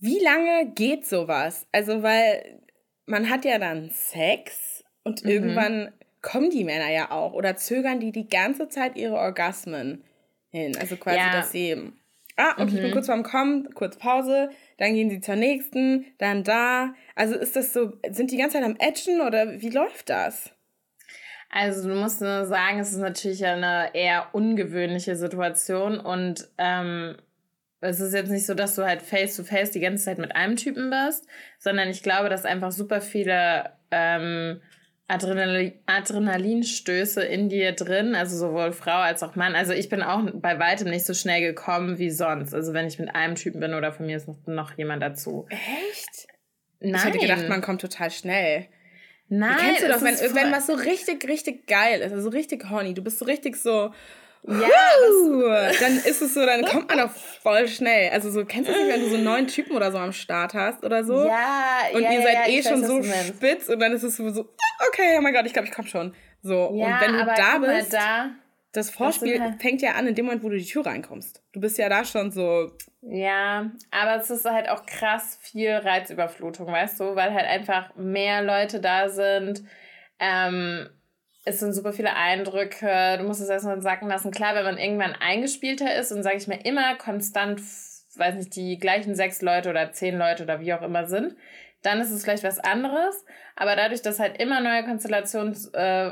[0.00, 1.66] wie lange geht sowas?
[1.72, 2.60] Also, weil
[3.06, 5.30] man hat ja dann Sex und mhm.
[5.30, 10.04] irgendwann kommen die Männer ja auch oder zögern die die ganze Zeit ihre Orgasmen
[10.50, 10.76] hin.
[10.78, 11.32] Also quasi, ja.
[11.32, 11.92] dass sie,
[12.36, 12.68] ah, okay, mhm.
[12.68, 12.92] ich bin mhm.
[12.92, 16.94] kurz vorm Kommen, kurz Pause, dann gehen sie zur nächsten, dann da.
[17.14, 20.50] Also ist das so, sind die ganze Zeit am Etchen oder wie läuft das?
[21.50, 27.16] Also du musst nur sagen, es ist natürlich eine eher ungewöhnliche Situation und ähm,
[27.80, 30.34] es ist jetzt nicht so, dass du halt face to face die ganze Zeit mit
[30.34, 31.26] einem Typen bist,
[31.58, 34.60] sondern ich glaube, dass einfach super viele ähm,
[35.06, 39.54] Adrenalin Adrenalinstöße in dir drin, also sowohl Frau als auch Mann.
[39.54, 42.52] Also ich bin auch bei weitem nicht so schnell gekommen wie sonst.
[42.52, 45.46] Also wenn ich mit einem Typen bin oder von mir ist noch, noch jemand dazu.
[45.48, 46.28] Echt?
[46.80, 46.94] Nein.
[46.94, 48.66] Ich hätte gedacht, man kommt total schnell.
[49.28, 52.94] Nein, kennst du doch, wenn, wenn was so richtig, richtig geil ist, also richtig horny,
[52.94, 53.92] du bist so richtig so,
[54.46, 57.10] Ja, dann ist es so, dann kommt man doch
[57.42, 58.10] voll schnell.
[58.10, 60.12] Also so, kennst du das nicht, wenn du so einen neuen Typen oder so am
[60.12, 61.26] Start hast oder so?
[61.26, 64.16] Ja, Und ja, ihr seid ja, eh schon weiß, so spitz und dann ist es
[64.16, 64.48] so,
[64.88, 66.14] okay, oh mein Gott, ich glaube, ich komme schon.
[66.42, 68.30] So, ja, und wenn du da bist, da,
[68.72, 71.42] das Vorspiel halt fängt ja an in dem Moment, wo du die Tür reinkommst.
[71.52, 72.70] Du bist ja da schon so.
[73.00, 78.42] Ja, aber es ist halt auch krass viel Reizüberflutung, weißt du, weil halt einfach mehr
[78.42, 79.62] Leute da sind.
[80.18, 80.88] Ähm,
[81.44, 84.30] es sind super viele Eindrücke, du musst es erstmal sacken lassen.
[84.30, 87.60] Klar, wenn man irgendwann eingespielter ist und, sage ich mal, immer konstant,
[88.16, 91.36] weiß nicht, die gleichen sechs Leute oder zehn Leute oder wie auch immer sind,
[91.82, 93.24] dann ist es vielleicht was anderes.
[93.56, 96.10] Aber dadurch, dass halt immer neue Konstellationen äh,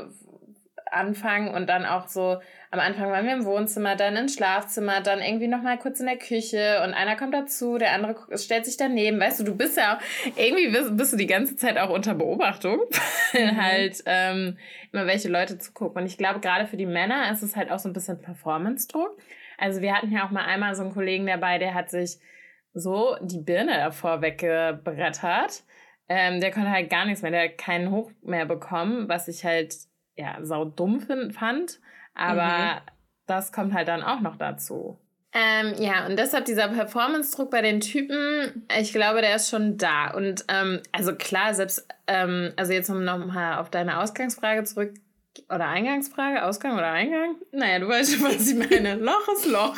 [0.91, 5.21] anfangen und dann auch so am Anfang waren wir im Wohnzimmer, dann im Schlafzimmer, dann
[5.21, 8.75] irgendwie noch mal kurz in der Küche und einer kommt dazu, der andere stellt sich
[8.75, 9.19] daneben.
[9.19, 10.01] Weißt du, du bist ja auch,
[10.35, 12.79] irgendwie bist, bist du die ganze Zeit auch unter Beobachtung,
[13.31, 13.61] weil mhm.
[13.61, 14.57] halt ähm,
[14.91, 16.01] immer welche Leute zugucken.
[16.01, 19.17] Und ich glaube, gerade für die Männer ist es halt auch so ein bisschen Performance-Druck.
[19.57, 22.17] Also wir hatten ja auch mal einmal so einen Kollegen dabei, der hat sich
[22.73, 25.63] so die Birne davor weggebrettert.
[26.09, 29.43] Ähm, der konnte halt gar nichts mehr, der hat keinen Hoch mehr bekommen, was ich
[29.43, 29.73] halt
[30.17, 31.79] ja sau dumm find, fand.
[32.13, 32.91] Aber mhm.
[33.27, 34.97] das kommt halt dann auch noch dazu.
[35.33, 40.11] Ähm, ja, und deshalb dieser Performance-Druck bei den Typen, ich glaube, der ist schon da.
[40.11, 44.93] Und ähm, also klar, selbst, ähm, also jetzt um nochmal auf deine Ausgangsfrage zurück,
[45.49, 47.35] oder Eingangsfrage, Ausgang oder Eingang?
[47.51, 48.95] Naja, du weißt schon, was ich meine.
[48.99, 49.77] Loch ist Loch.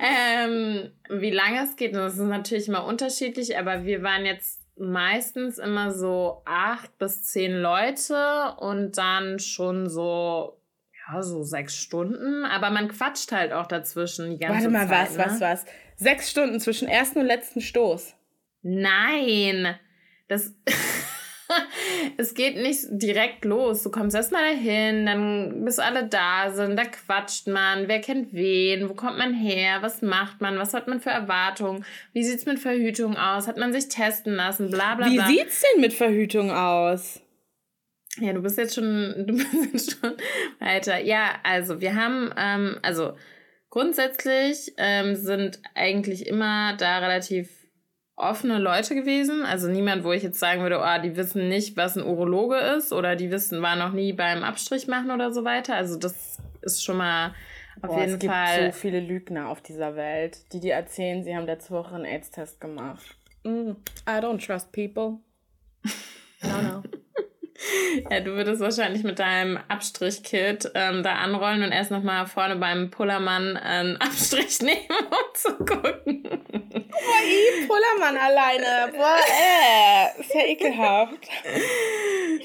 [0.00, 5.58] ähm, wie lange es geht, das ist natürlich immer unterschiedlich, aber wir waren jetzt meistens
[5.58, 10.60] immer so acht bis zehn Leute und dann schon so
[11.08, 14.72] ja, so sechs Stunden, aber man quatscht halt auch dazwischen die ganze Zeit.
[14.72, 15.24] Warte mal, Zeit, was, ne?
[15.24, 15.64] was, was?
[15.96, 18.14] Sechs Stunden zwischen ersten und letzten Stoß?
[18.62, 19.76] Nein,
[20.28, 20.54] das.
[22.16, 23.82] es geht nicht direkt los.
[23.82, 28.88] Du kommst erstmal dahin, dann bis alle da sind, da quatscht man, wer kennt wen,
[28.88, 32.46] wo kommt man her, was macht man, was hat man für Erwartungen, wie sieht es
[32.46, 35.28] mit Verhütung aus, hat man sich testen lassen, bla bla bla.
[35.28, 37.20] Wie sieht's denn mit Verhütung aus?
[38.18, 40.14] Ja, du bist jetzt schon, du bist jetzt schon
[40.58, 41.00] weiter.
[41.00, 43.12] Ja, also wir haben, ähm, also
[43.70, 47.65] grundsätzlich ähm, sind eigentlich immer da relativ
[48.16, 49.44] offene Leute gewesen.
[49.44, 52.92] Also niemand, wo ich jetzt sagen würde, oh, die wissen nicht, was ein Urologe ist
[52.92, 55.74] oder die wissen, war noch nie beim Abstrich machen oder so weiter.
[55.74, 57.34] Also das ist schon mal
[57.82, 58.48] auf Boah, jeden es Fall.
[58.48, 61.94] Es gibt so viele Lügner auf dieser Welt, die dir erzählen, sie haben letzte Woche
[61.94, 63.16] einen AIDS-Test gemacht.
[63.44, 63.72] Mm,
[64.08, 65.18] I don't trust people.
[66.42, 66.82] No, no.
[68.10, 72.90] Ja, du würdest wahrscheinlich mit deinem Abstrich-Kit ähm, da anrollen und erst nochmal vorne beim
[72.90, 76.22] Pullermann einen Abstrich nehmen, um zu gucken.
[76.22, 78.92] Boah, ich Pullermann alleine.
[78.92, 81.28] Boah, äh, ist ja ekelhaft.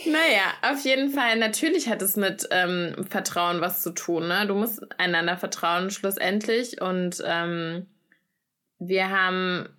[0.06, 4.28] Naja, auf jeden Fall, natürlich hat es mit ähm, Vertrauen was zu tun.
[4.28, 4.46] Ne?
[4.48, 6.82] Du musst einander vertrauen, schlussendlich.
[6.82, 7.88] Und ähm,
[8.80, 9.70] wir haben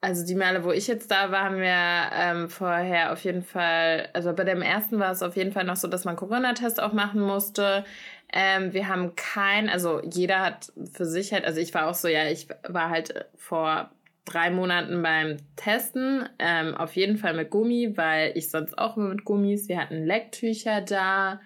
[0.00, 4.08] also die Male, wo ich jetzt da war, haben wir ähm, vorher auf jeden Fall,
[4.12, 6.92] also bei dem ersten war es auf jeden Fall noch so, dass man Corona-Test auch
[6.92, 7.84] machen musste.
[8.32, 12.08] Ähm, wir haben kein, also jeder hat für sich halt, also ich war auch so,
[12.08, 13.90] ja, ich war halt vor
[14.24, 19.08] drei Monaten beim Testen, ähm, auf jeden Fall mit Gummi, weil ich sonst auch immer
[19.08, 21.40] mit Gummis, wir hatten Lecktücher da.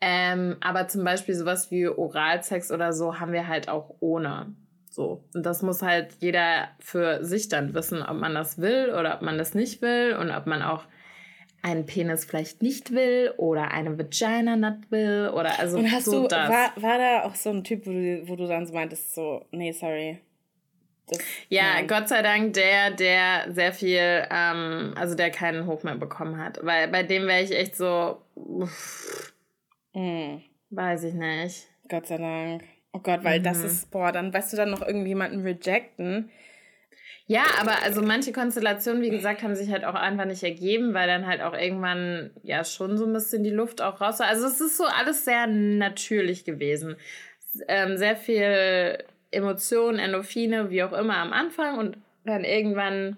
[0.00, 4.54] Ähm, aber zum Beispiel sowas wie Oralsex oder so haben wir halt auch ohne.
[4.92, 5.24] So.
[5.32, 9.22] Und das muss halt jeder für sich dann wissen, ob man das will oder ob
[9.22, 10.84] man das nicht will und ob man auch
[11.62, 16.22] einen Penis vielleicht nicht will oder eine Vagina nicht will oder also und hast so
[16.22, 16.50] du, das.
[16.50, 19.46] War, war da auch so ein Typ, wo du, wo du dann so meintest, so,
[19.50, 20.20] nee, sorry.
[21.06, 21.88] Das, ja, nein.
[21.88, 26.58] Gott sei Dank der, der sehr viel, ähm, also der keinen Hoch mehr bekommen hat.
[26.62, 29.32] Weil bei dem wäre ich echt so, uff,
[29.94, 30.36] mm.
[30.68, 31.68] weiß ich nicht.
[31.88, 32.64] Gott sei Dank.
[32.92, 33.44] Oh Gott, weil mhm.
[33.44, 36.30] das ist, boah, dann weißt du dann noch irgendjemanden rejecten.
[37.26, 41.06] Ja, aber also manche Konstellationen, wie gesagt, haben sich halt auch einfach nicht ergeben, weil
[41.06, 44.26] dann halt auch irgendwann ja schon so ein bisschen die Luft auch raus war.
[44.26, 46.96] Also es ist so alles sehr natürlich gewesen.
[47.68, 48.98] Ähm, sehr viel
[49.30, 53.16] Emotionen, Endorphine, wie auch immer am Anfang und dann irgendwann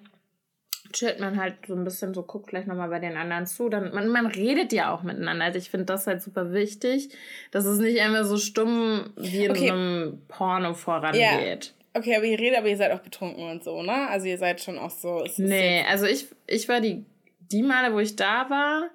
[0.94, 3.68] chillt man halt so ein bisschen so, guckt vielleicht nochmal bei den anderen zu.
[3.68, 5.44] Dann, man, man redet ja auch miteinander.
[5.44, 7.10] Also ich finde das halt super wichtig,
[7.50, 9.68] dass es nicht einfach so stumm wie in okay.
[9.68, 11.66] so einem Porno vorangeht.
[11.66, 12.00] Ja.
[12.00, 14.08] Okay, aber ihr redet, aber ihr seid auch betrunken und so, ne?
[14.08, 15.24] Also ihr seid schon auch so.
[15.36, 17.04] nee, also ich, ich war die,
[17.38, 18.90] die Male, wo ich da war,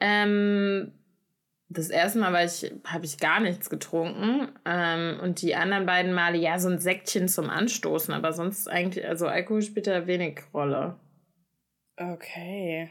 [0.00, 0.92] ähm,
[1.68, 4.48] das erste Mal war ich, habe ich gar nichts getrunken.
[4.64, 9.06] Ähm, und die anderen beiden Male, ja, so ein Säckchen zum Anstoßen, aber sonst eigentlich,
[9.06, 10.96] also Alkohol spielt da wenig Rolle.
[11.96, 12.90] Okay.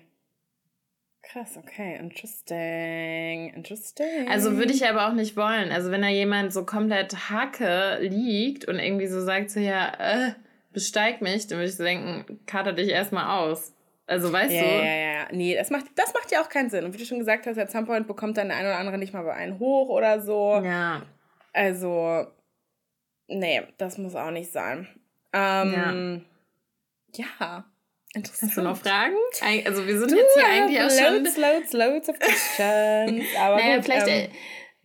[1.21, 4.29] Krass, okay, interesting, interesting.
[4.29, 5.71] Also würde ich aber auch nicht wollen.
[5.71, 10.33] Also wenn da jemand so komplett Hacke liegt und irgendwie so sagt so, ja, äh,
[10.71, 13.73] besteig mich, dann würde ich so denken, kater dich erstmal aus.
[14.07, 14.67] Also weißt ja, du?
[14.67, 15.27] Ja, ja, ja.
[15.31, 16.85] Nee, das macht, das macht ja auch keinen Sinn.
[16.85, 18.99] Und wie du schon gesagt hast, at some point bekommt dann der eine oder andere
[18.99, 20.61] nicht mal bei einen hoch oder so.
[20.63, 21.01] Ja.
[21.53, 22.27] Also,
[23.27, 24.87] nee, das muss auch nicht sein.
[25.33, 26.23] Ähm,
[27.13, 27.25] ja.
[27.39, 27.65] ja.
[28.15, 28.51] Interessant.
[28.51, 29.15] Hast du noch Fragen?
[29.65, 31.23] Also wir sind jetzt hier eigentlich auch schon...
[31.23, 33.25] Loads, loads, loads of questions.
[33.39, 34.27] Aber naja, gut, vielleicht, ähm,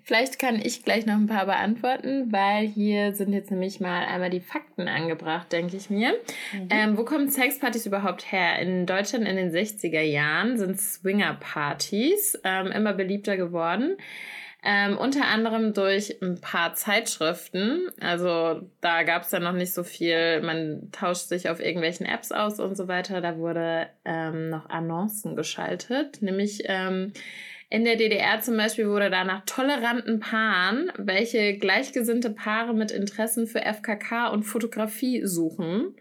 [0.03, 4.31] vielleicht kann ich gleich noch ein paar beantworten, weil hier sind jetzt nämlich mal einmal
[4.31, 6.13] die Fakten angebracht, denke ich mir.
[6.53, 6.69] Mhm.
[6.71, 8.59] Ähm, wo kommen Sexpartys überhaupt her?
[8.59, 13.97] In Deutschland in den 60er Jahren sind Swingerpartys ähm, immer beliebter geworden.
[14.63, 17.89] Ähm, unter anderem durch ein paar Zeitschriften.
[18.01, 20.43] Also da gab es ja noch nicht so viel.
[20.43, 23.21] Man tauscht sich auf irgendwelchen Apps aus und so weiter.
[23.21, 27.13] Da wurde ähm, noch Annoncen geschaltet, nämlich ähm,
[27.73, 33.47] in der DDR zum Beispiel wurde da nach toleranten Paaren, welche gleichgesinnte Paare mit Interessen
[33.47, 35.95] für FKK und Fotografie suchen,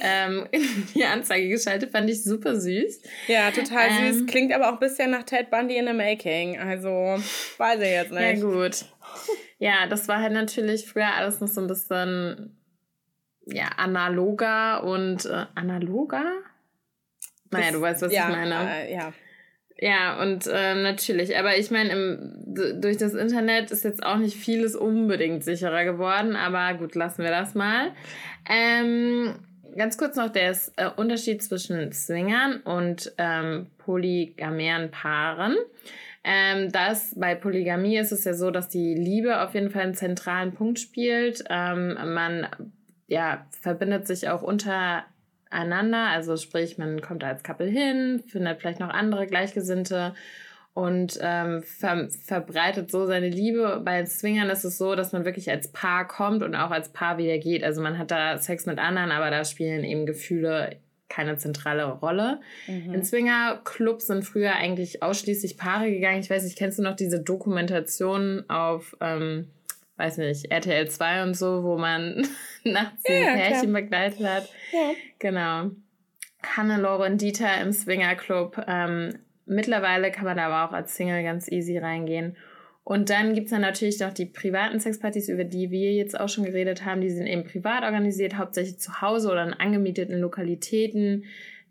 [0.00, 0.46] ähm,
[0.94, 1.90] die Anzeige geschaltet.
[1.90, 3.02] Fand ich super süß.
[3.26, 4.26] Ja, total ähm, süß.
[4.28, 6.56] Klingt aber auch ein bisschen nach Ted Bundy in the Making.
[6.56, 6.88] Also,
[7.58, 8.40] weiß ich jetzt nicht.
[8.40, 8.84] Ja, gut.
[9.58, 12.56] Ja, das war halt natürlich früher alles noch so ein bisschen
[13.46, 16.24] ja, analoger und äh, analoger?
[17.50, 18.70] Naja, du weißt, was ja, ich meine.
[18.70, 19.12] Äh, ja.
[19.80, 21.38] Ja, und ähm, natürlich.
[21.38, 26.34] Aber ich meine, durch das Internet ist jetzt auch nicht vieles unbedingt sicherer geworden.
[26.34, 27.92] Aber gut, lassen wir das mal.
[28.48, 29.36] Ähm,
[29.76, 35.56] ganz kurz noch der äh, Unterschied zwischen Swingern und ähm, polygameren Paaren.
[36.24, 39.94] Ähm, das bei Polygamie ist es ja so, dass die Liebe auf jeden Fall einen
[39.94, 41.44] zentralen Punkt spielt.
[41.48, 42.48] Ähm, man
[43.06, 45.04] ja, verbindet sich auch unter
[45.50, 46.08] einander.
[46.08, 50.14] Also sprich, man kommt als Couple hin, findet vielleicht noch andere Gleichgesinnte
[50.74, 53.82] und ähm, ver verbreitet so seine Liebe.
[53.84, 57.18] Bei Swingern ist es so, dass man wirklich als Paar kommt und auch als Paar
[57.18, 57.64] wieder geht.
[57.64, 60.76] Also man hat da Sex mit anderen, aber da spielen eben Gefühle
[61.08, 62.40] keine zentrale Rolle.
[62.66, 62.94] Mhm.
[62.94, 66.20] In Swingerclubs sind früher eigentlich ausschließlich Paare gegangen.
[66.20, 69.50] Ich weiß nicht, kennst du noch diese Dokumentation auf ähm,
[69.98, 72.26] weiß nicht, RTL 2 und so, wo man
[72.64, 74.48] nachts ja, ein Pärchen begleitet hat.
[74.72, 74.92] Ja.
[75.18, 75.70] Genau.
[76.42, 78.64] Hannelore und Dieter im Swingerclub.
[78.68, 82.36] Ähm, mittlerweile kann man da aber auch als Single ganz easy reingehen.
[82.84, 86.28] Und dann gibt es dann natürlich noch die privaten Sexpartys, über die wir jetzt auch
[86.28, 87.02] schon geredet haben.
[87.02, 91.24] Die sind eben privat organisiert, hauptsächlich zu Hause oder in angemieteten Lokalitäten.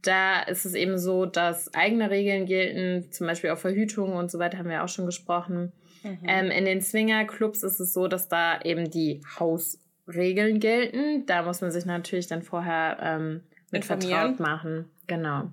[0.04, 4.38] Da ist es eben so, dass eigene Regeln gelten, zum Beispiel auch Verhütung und so
[4.38, 5.72] weiter haben wir auch schon gesprochen.
[6.08, 6.28] Mhm.
[6.28, 11.26] Ähm, in den Swingerclubs ist es so, dass da eben die Hausregeln gelten.
[11.26, 13.42] Da muss man sich natürlich dann vorher ähm,
[13.72, 14.86] mit vertraut machen.
[15.08, 15.50] Genau.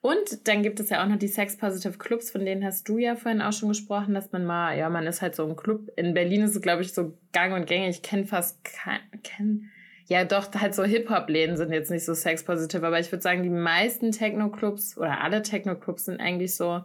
[0.00, 3.16] Und dann gibt es ja auch noch die Sex-Positive Clubs, von denen hast du ja
[3.16, 5.90] vorhin auch schon gesprochen, dass man mal, ja, man ist halt so ein Club.
[5.96, 7.96] In Berlin ist es, glaube ich, so gang und gängig.
[7.96, 9.68] Ich kenne fast kein, kenn,
[10.08, 13.50] ja, doch, halt so Hip-Hop-Läden sind jetzt nicht so sex-positive, aber ich würde sagen, die
[13.50, 16.84] meisten Techno-Clubs oder alle Techno-Clubs sind eigentlich so,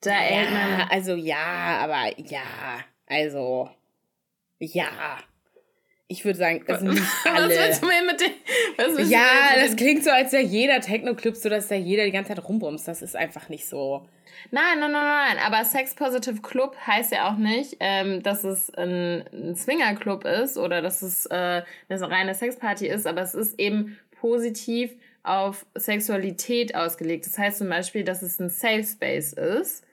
[0.00, 0.88] da ja, erhält man.
[0.90, 2.42] Also ja, aber ja,
[3.06, 3.70] also
[4.58, 5.18] ja.
[6.08, 7.48] Ich würde sagen, das sind nicht alle.
[7.48, 9.08] Was willst du mir mit dem?
[9.10, 12.48] Ja, das klingt so, als wäre jeder Techno-Club so, dass da jeder die ganze Zeit
[12.48, 12.86] rumbumst.
[12.86, 14.06] Das ist einfach nicht so.
[14.52, 15.38] Nein, nein, nein, nein.
[15.44, 20.58] Aber Sex Positive Club heißt ja auch nicht, ähm, dass es ein, ein Swinger-Club ist
[20.58, 26.76] oder dass es äh, eine reine Sexparty ist, aber es ist eben positiv auf Sexualität
[26.76, 27.26] ausgelegt.
[27.26, 29.85] Das heißt zum Beispiel, dass es ein Safe Space ist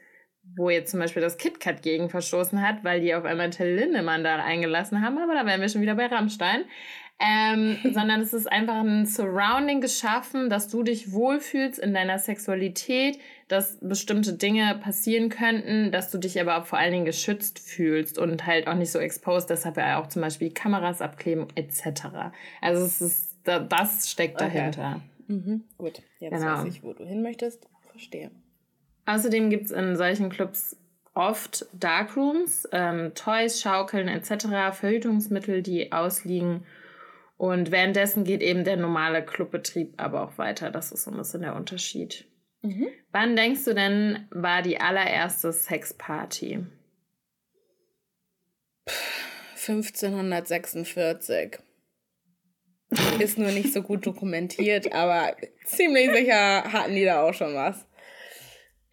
[0.56, 4.24] wo jetzt zum Beispiel das KitKat gegen verstoßen hat, weil die auf einmal Till Lindemann
[4.24, 6.66] da eingelassen haben, aber da wären wir schon wieder bei Rammstein.
[7.20, 13.20] Ähm, sondern es ist einfach ein Surrounding geschaffen, dass du dich wohlfühlst in deiner Sexualität,
[13.48, 18.18] dass bestimmte Dinge passieren könnten, dass du dich aber auch vor allen Dingen geschützt fühlst
[18.18, 22.34] und halt auch nicht so exposed, deshalb ja auch zum Beispiel Kameras abkleben etc.
[22.62, 25.02] Also es ist, das steckt dahinter.
[25.28, 25.34] Okay.
[25.34, 25.64] Mhm.
[25.78, 26.58] Gut, jetzt genau.
[26.58, 27.68] weiß ich, wo du hin möchtest.
[27.92, 28.32] Verstehe.
[29.06, 30.78] Außerdem gibt es in solchen Clubs
[31.14, 36.66] oft Darkrooms, ähm, Toys, Schaukeln etc., Verhütungsmittel, die ausliegen.
[37.38, 40.72] Und währenddessen geht eben der normale Clubbetrieb aber auch weiter.
[40.72, 42.26] Das ist so ein bisschen der Unterschied.
[42.62, 42.88] Mhm.
[43.12, 46.66] Wann denkst du denn, war die allererste Sexparty?
[49.56, 51.60] 1546.
[53.20, 55.36] Ist nur nicht so gut dokumentiert, aber
[55.66, 57.86] ziemlich sicher hatten die da auch schon was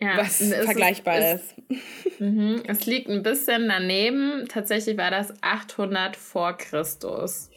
[0.01, 1.55] ja, was vergleichbar ist.
[1.69, 2.21] ist.
[2.21, 4.47] mhm, es liegt ein bisschen daneben.
[4.49, 7.51] Tatsächlich war das 800 vor Christus.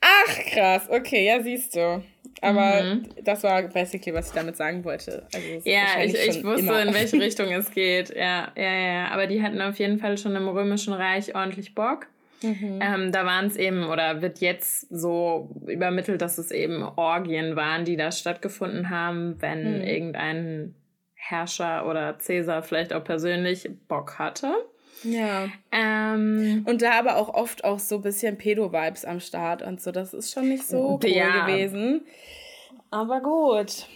[0.00, 0.88] Ach, krass.
[0.88, 2.02] Okay, ja, siehst du.
[2.40, 3.02] Aber mhm.
[3.22, 5.26] das war basically, was ich damit sagen wollte.
[5.34, 8.14] Also ja, ich, ich wusste, in welche Richtung es geht.
[8.16, 9.08] Ja, ja, ja.
[9.08, 12.06] Aber die hatten auf jeden Fall schon im Römischen Reich ordentlich Bock.
[12.42, 12.80] Mhm.
[12.82, 17.84] Ähm, da waren es eben, oder wird jetzt so übermittelt, dass es eben Orgien waren,
[17.84, 19.82] die da stattgefunden haben, wenn mhm.
[19.82, 20.74] irgendein
[21.20, 24.52] Herrscher oder Cäsar vielleicht auch persönlich Bock hatte.
[25.04, 25.48] Ja.
[25.70, 29.92] Ähm, und da aber auch oft auch so ein bisschen Pedo-Vibes am Start und so.
[29.92, 31.46] Das ist schon nicht so cool ja.
[31.46, 32.02] gewesen.
[32.90, 33.86] Aber gut.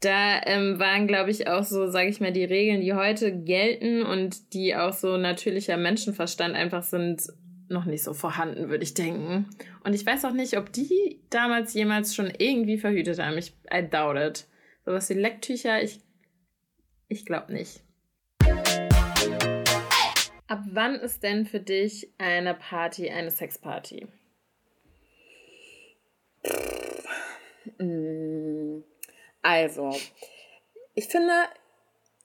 [0.00, 4.02] Da ähm, waren, glaube ich, auch so, sage ich mal, die Regeln, die heute gelten
[4.02, 7.22] und die auch so natürlicher Menschenverstand einfach sind,
[7.68, 9.48] noch nicht so vorhanden, würde ich denken.
[9.82, 13.38] Und ich weiß auch nicht, ob die damals jemals schon irgendwie verhütet haben.
[13.38, 14.46] Ich I doubt it.
[14.84, 16.00] Sowas wie Lecktücher, ich,
[17.14, 17.80] ich glaube nicht.
[20.46, 24.06] Ab wann ist denn für dich eine Party eine Sexparty?
[29.42, 29.96] Also,
[30.94, 31.32] ich finde,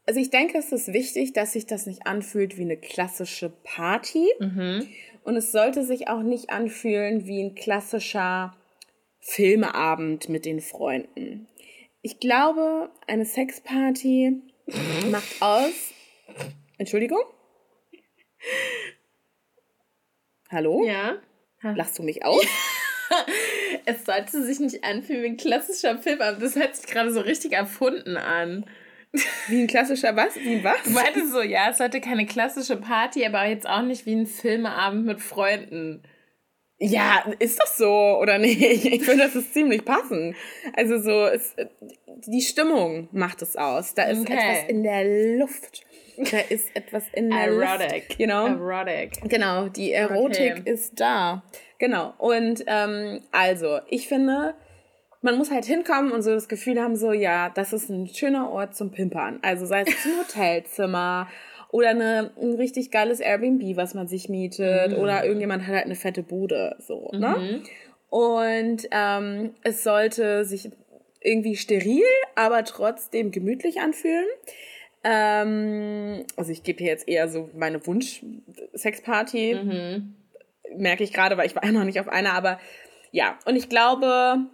[0.06, 4.28] also ich denke, es ist wichtig, dass sich das nicht anfühlt wie eine klassische Party.
[4.40, 4.88] Mhm.
[5.24, 8.56] Und es sollte sich auch nicht anfühlen wie ein klassischer
[9.20, 11.48] Filmeabend mit den Freunden.
[12.02, 14.42] Ich glaube, eine Sexparty
[15.10, 15.94] macht aus.
[16.78, 17.22] Entschuldigung?
[20.50, 20.86] Hallo?
[20.86, 21.18] Ja.
[21.62, 22.46] Lachst du mich aus?
[23.86, 27.22] es sollte sich nicht anfühlen wie ein klassischer Film, aber das hört sich gerade so
[27.22, 28.66] richtig erfunden an.
[29.48, 30.36] Wie ein klassischer was?
[30.36, 30.84] Wie ein was?
[30.84, 34.28] Du meintest so, ja, es sollte keine klassische Party, aber jetzt auch nicht wie ein
[34.28, 36.04] Filmeabend mit Freunden.
[36.80, 38.62] Ja, ist das so oder nicht?
[38.62, 40.36] Ich finde, das ist ziemlich passend.
[40.76, 41.56] Also so, es,
[42.26, 43.94] die Stimmung macht es aus.
[43.94, 44.34] Da ist okay.
[44.34, 45.82] etwas in der Luft.
[46.32, 48.10] Da ist etwas in der Erotic.
[48.10, 48.20] Luft.
[48.20, 48.46] You know?
[48.48, 49.30] Erotic.
[49.30, 50.72] Genau, die Erotik okay.
[50.72, 51.44] ist da.
[51.80, 52.14] Genau.
[52.18, 54.54] Und ähm, also, ich finde,
[55.22, 58.50] man muss halt hinkommen und so das Gefühl haben, so, ja, das ist ein schöner
[58.52, 59.40] Ort zum Pimpern.
[59.42, 61.28] Also sei es ein Hotelzimmer
[61.72, 64.92] oder eine, ein richtig geiles Airbnb, was man sich mietet.
[64.92, 64.98] Mhm.
[64.98, 66.76] Oder irgendjemand hat halt eine fette Bude.
[66.80, 67.36] So, ne?
[67.38, 67.64] Mhm.
[68.10, 70.72] Und ähm, es sollte sich
[71.22, 72.04] irgendwie steril,
[72.36, 74.26] aber trotzdem gemütlich anfühlen.
[75.04, 79.56] Ähm, also ich gebe hier jetzt eher so meine Wunsch-Sexparty.
[79.56, 80.16] Mhm.
[80.76, 82.60] Merke ich gerade, weil ich war ja noch nicht auf einer, aber
[83.12, 83.38] ja.
[83.46, 84.48] Und ich glaube,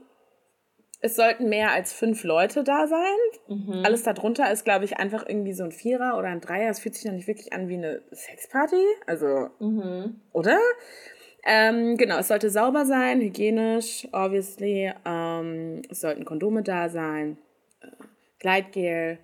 [1.05, 2.99] es sollten mehr als fünf Leute da sein.
[3.47, 3.83] Mhm.
[3.85, 6.71] Alles darunter ist, glaube ich, einfach irgendwie so ein Vierer oder ein Dreier.
[6.71, 8.83] Es fühlt sich dann nicht wirklich an wie eine Sexparty.
[9.05, 10.19] Also, mhm.
[10.33, 10.59] oder?
[11.45, 14.91] Ähm, genau, es sollte sauber sein, hygienisch, obviously.
[15.05, 17.37] Ähm, es sollten Kondome da sein,
[17.81, 17.87] äh,
[18.39, 19.19] Gleitgel,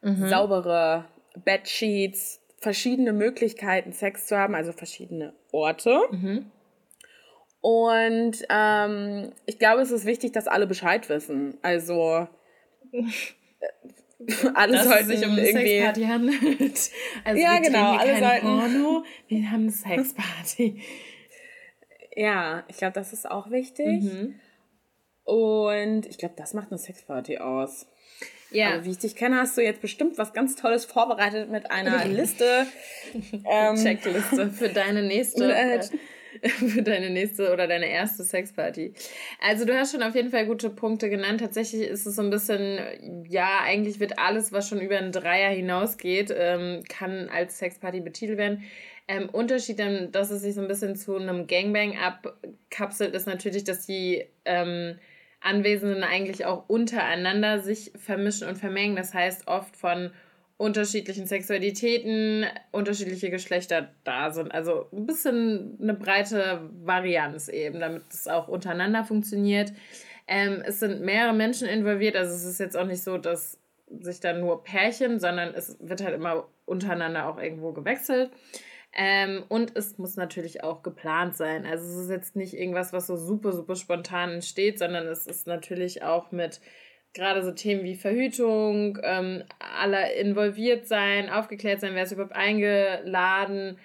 [0.00, 0.28] mhm.
[0.28, 1.04] saubere
[1.44, 6.00] Bedsheets, verschiedene Möglichkeiten, Sex zu haben, also verschiedene Orte.
[6.10, 6.50] Mhm.
[7.66, 11.58] Und ähm, ich glaube, es ist wichtig, dass alle Bescheid wissen.
[11.62, 12.28] Also
[12.92, 13.02] äh,
[14.54, 16.90] alle dass sollten sich um eine irgendwie Sexparty handelt.
[17.24, 20.80] Also ja, wir genau, alle sollten Porno, wir haben eine Sexparty.
[22.14, 24.04] Ja, ich glaube, das ist auch wichtig.
[24.04, 24.36] Mhm.
[25.24, 27.88] Und ich glaube, das macht eine Sexparty aus.
[28.52, 28.74] Ja.
[28.74, 32.04] Aber wie ich dich kenne, hast du jetzt bestimmt was ganz Tolles vorbereitet mit einer
[32.04, 32.68] Liste.
[33.44, 35.52] ähm, Checkliste für deine nächste.
[35.52, 35.80] Äh,
[36.42, 38.92] für deine nächste oder deine erste Sexparty.
[39.40, 41.40] Also du hast schon auf jeden Fall gute Punkte genannt.
[41.40, 45.50] Tatsächlich ist es so ein bisschen, ja, eigentlich wird alles, was schon über einen Dreier
[45.50, 48.64] hinausgeht, ähm, kann als Sexparty betitelt werden.
[49.08, 53.62] Ähm, Unterschied, dann, dass es sich so ein bisschen zu einem Gangbang abkapselt, ist natürlich,
[53.62, 54.98] dass die ähm,
[55.40, 58.96] Anwesenden eigentlich auch untereinander sich vermischen und vermengen.
[58.96, 60.10] Das heißt, oft von
[60.58, 64.52] unterschiedlichen Sexualitäten, unterschiedliche Geschlechter da sind.
[64.52, 69.72] Also ein bisschen eine breite Varianz eben, damit es auch untereinander funktioniert.
[70.26, 73.58] Ähm, es sind mehrere Menschen involviert, also es ist jetzt auch nicht so, dass
[74.00, 78.30] sich dann nur Pärchen, sondern es wird halt immer untereinander auch irgendwo gewechselt.
[78.92, 81.66] Ähm, und es muss natürlich auch geplant sein.
[81.66, 85.46] Also es ist jetzt nicht irgendwas, was so super, super spontan entsteht, sondern es ist
[85.46, 86.60] natürlich auch mit
[87.14, 93.78] gerade so Themen wie Verhütung, ähm, alle involviert sein, aufgeklärt sein, wer ist überhaupt eingeladen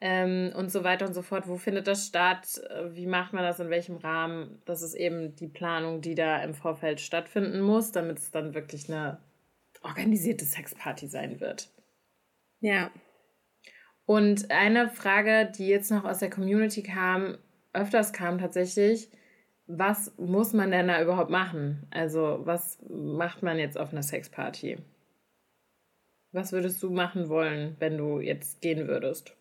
[0.00, 1.48] ähm, und so weiter und so fort.
[1.48, 2.60] Wo findet das statt?
[2.90, 3.60] Wie macht man das?
[3.60, 4.62] In welchem Rahmen?
[4.64, 8.88] Das ist eben die Planung, die da im Vorfeld stattfinden muss, damit es dann wirklich
[8.88, 9.18] eine
[9.82, 11.68] organisierte Sexparty sein wird.
[12.60, 12.90] Ja.
[14.06, 17.38] Und eine Frage, die jetzt noch aus der Community kam,
[17.72, 19.10] öfters kam tatsächlich,
[19.68, 21.86] was muss man denn da überhaupt machen?
[21.90, 24.78] Also, was macht man jetzt auf einer Sexparty?
[26.32, 29.34] Was würdest du machen wollen, wenn du jetzt gehen würdest?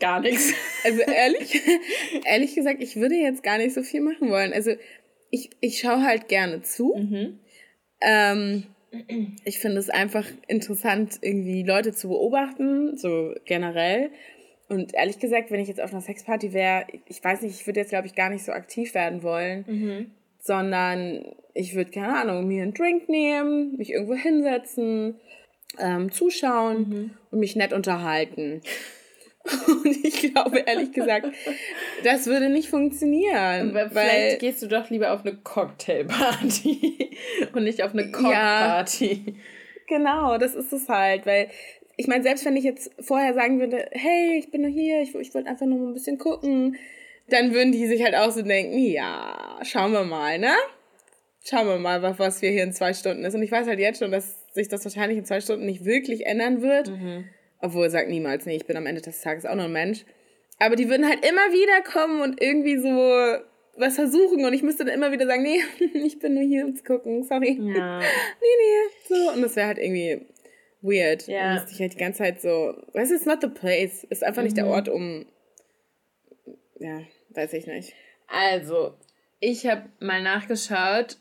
[0.00, 0.52] Gar nichts.
[0.84, 1.60] Also ehrlich,
[2.24, 4.52] ehrlich gesagt, ich würde jetzt gar nicht so viel machen wollen.
[4.52, 4.72] Also
[5.30, 6.96] ich, ich schaue halt gerne zu.
[6.96, 7.38] Mhm.
[8.00, 8.64] Ähm,
[9.44, 14.10] ich finde es einfach interessant, irgendwie Leute zu beobachten, so generell.
[14.72, 17.80] Und ehrlich gesagt, wenn ich jetzt auf einer Sexparty wäre, ich weiß nicht, ich würde
[17.80, 20.10] jetzt, glaube ich, gar nicht so aktiv werden wollen, mhm.
[20.38, 25.20] sondern ich würde, keine Ahnung, mir einen Drink nehmen, mich irgendwo hinsetzen,
[25.78, 27.10] ähm, zuschauen mhm.
[27.30, 28.62] und mich nett unterhalten.
[29.66, 31.26] Und ich glaube, ehrlich gesagt,
[32.04, 33.74] das würde nicht funktionieren.
[33.74, 37.10] Weil vielleicht gehst du doch lieber auf eine Cocktailparty
[37.52, 39.24] und nicht auf eine Cockparty.
[39.26, 39.32] Ja,
[39.88, 41.48] genau, das ist es halt, weil
[41.96, 45.14] ich meine, selbst wenn ich jetzt vorher sagen würde, hey, ich bin nur hier, ich,
[45.14, 46.76] ich wollte einfach nur ein bisschen gucken,
[47.28, 50.54] dann würden die sich halt auch so denken, ja, schauen wir mal, ne?
[51.44, 53.34] Schauen wir mal, was, was wir hier in zwei Stunden ist.
[53.34, 56.26] Und ich weiß halt jetzt schon, dass sich das wahrscheinlich in zwei Stunden nicht wirklich
[56.26, 56.90] ändern wird.
[56.90, 57.24] Mhm.
[57.60, 60.04] Obwohl, sagt niemals, nee, ich bin am Ende des Tages auch nur ein Mensch.
[60.58, 63.42] Aber die würden halt immer wieder kommen und irgendwie so
[63.76, 65.60] was versuchen und ich müsste dann immer wieder sagen, nee,
[66.04, 67.58] ich bin nur hier um zu gucken, sorry.
[67.58, 67.98] Ja.
[68.00, 69.08] nee, nee.
[69.08, 69.32] So.
[69.32, 70.26] Und das wäre halt irgendwie
[70.82, 71.26] weird.
[71.26, 71.42] Ja.
[71.42, 74.04] Dann müsste ich halt die ganze Zeit so, weißt du, it's not the place.
[74.04, 74.46] Ist einfach mhm.
[74.46, 74.70] nicht der mhm.
[74.70, 75.26] Ort, um,
[76.78, 77.94] ja, weiß ich nicht.
[78.28, 78.94] Also,
[79.40, 81.18] ich habe mal nachgeschaut,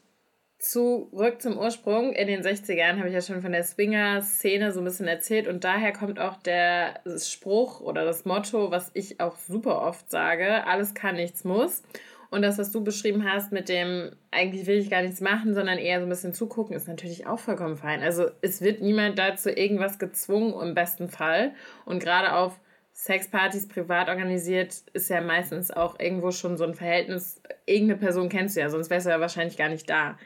[0.62, 2.14] zurück zum Ursprung.
[2.14, 5.64] In den 60ern habe ich ja schon von der Swinger-Szene so ein bisschen erzählt und
[5.64, 10.94] daher kommt auch der Spruch oder das Motto, was ich auch super oft sage, alles
[10.94, 11.84] kann, nichts muss.
[12.32, 15.78] Und das, was du beschrieben hast mit dem, eigentlich will ich gar nichts machen, sondern
[15.78, 18.02] eher so ein bisschen zugucken, ist natürlich auch vollkommen fein.
[18.02, 21.52] Also es wird niemand dazu irgendwas gezwungen, im besten Fall.
[21.84, 22.58] Und gerade auf
[22.94, 27.42] Sexpartys privat organisiert, ist ja meistens auch irgendwo schon so ein Verhältnis.
[27.66, 30.18] Irgendeine Person kennst du ja, sonst wärst du ja wahrscheinlich gar nicht da.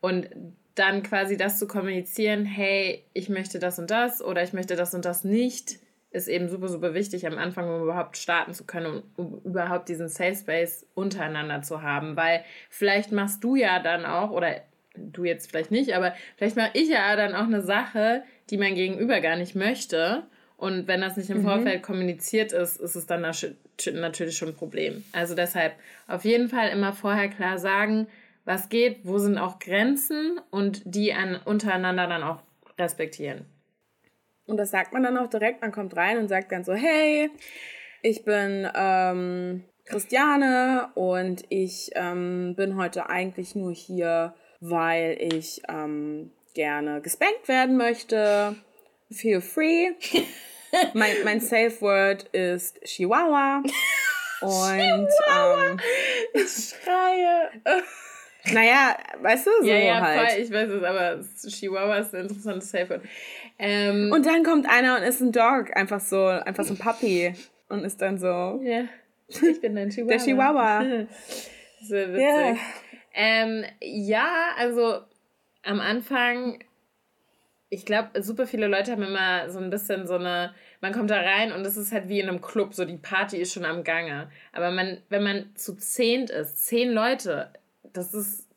[0.00, 0.28] Und
[0.74, 4.92] dann quasi das zu kommunizieren, hey, ich möchte das und das oder ich möchte das
[4.92, 5.78] und das nicht,
[6.14, 10.08] ist eben super, super wichtig am Anfang, um überhaupt starten zu können, um, überhaupt diesen
[10.08, 12.16] Safe Space untereinander zu haben.
[12.16, 14.60] Weil vielleicht machst du ja dann auch, oder
[14.96, 18.76] du jetzt vielleicht nicht, aber vielleicht mache ich ja dann auch eine Sache, die mein
[18.76, 20.22] Gegenüber gar nicht möchte.
[20.56, 21.46] Und wenn das nicht im mhm.
[21.46, 25.02] Vorfeld kommuniziert ist, ist es dann natürlich schon ein Problem.
[25.10, 25.74] Also deshalb
[26.06, 28.06] auf jeden Fall immer vorher klar sagen,
[28.44, 32.40] was geht, wo sind auch Grenzen und die an, untereinander dann auch
[32.78, 33.46] respektieren.
[34.46, 35.62] Und das sagt man dann auch direkt.
[35.62, 37.30] Man kommt rein und sagt dann so, hey,
[38.02, 46.30] ich bin ähm, Christiane und ich ähm, bin heute eigentlich nur hier, weil ich ähm,
[46.54, 48.56] gerne gespankt werden möchte.
[49.10, 49.92] Feel free.
[50.94, 53.62] mein, mein Safe Word ist Chihuahua.
[54.40, 55.70] Und Chihuahua.
[55.70, 55.80] Ähm,
[56.34, 57.50] ich schreie.
[58.52, 60.30] Naja, weißt du, so ja, ja, halt.
[60.30, 63.00] Voll, ich weiß es, aber Chihuahua ist ein interessantes Safe.
[63.58, 67.34] Ähm, und dann kommt einer und ist ein Dog, einfach so, einfach so ein Puppy
[67.68, 68.60] und ist dann so.
[68.62, 68.84] Ja,
[69.28, 70.10] ich bin dein Chihuahua.
[70.10, 71.06] Der Chihuahua.
[71.82, 72.18] so witzig.
[72.18, 72.56] Yeah.
[73.14, 74.28] Ähm, ja,
[74.58, 75.00] also
[75.62, 76.58] am Anfang,
[77.70, 81.20] ich glaube, super viele Leute haben immer so ein bisschen so eine, man kommt da
[81.20, 83.84] rein und es ist halt wie in einem Club, so die Party ist schon am
[83.84, 84.30] Gange.
[84.52, 87.50] Aber man, wenn man zu zehnt ist, zehn Leute,
[87.94, 88.48] das ist,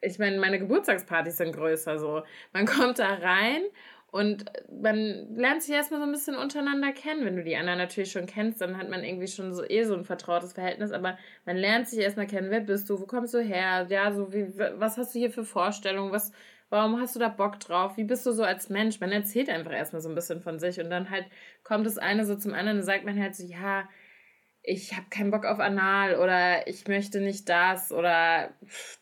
[0.00, 2.22] ich meine, meine Geburtstagspartys sind größer so.
[2.52, 3.62] Man kommt da rein
[4.12, 7.24] und man lernt sich erstmal so ein bisschen untereinander kennen.
[7.24, 9.94] Wenn du die anderen natürlich schon kennst, dann hat man irgendwie schon so eh so
[9.94, 10.92] ein vertrautes Verhältnis.
[10.92, 12.50] Aber man lernt sich erstmal kennen.
[12.50, 13.00] Wer bist du?
[13.00, 13.86] Wo kommst du her?
[13.88, 16.12] Ja, so wie, was hast du hier für Vorstellungen?
[16.12, 16.30] Was,
[16.70, 17.96] warum hast du da Bock drauf?
[17.96, 19.00] Wie bist du so als Mensch?
[19.00, 20.78] Man erzählt einfach erstmal so ein bisschen von sich.
[20.78, 21.26] Und dann halt
[21.64, 23.88] kommt das eine so zum anderen und sagt man halt so, ja,
[24.66, 28.50] ich habe keinen Bock auf Anal oder ich möchte nicht das oder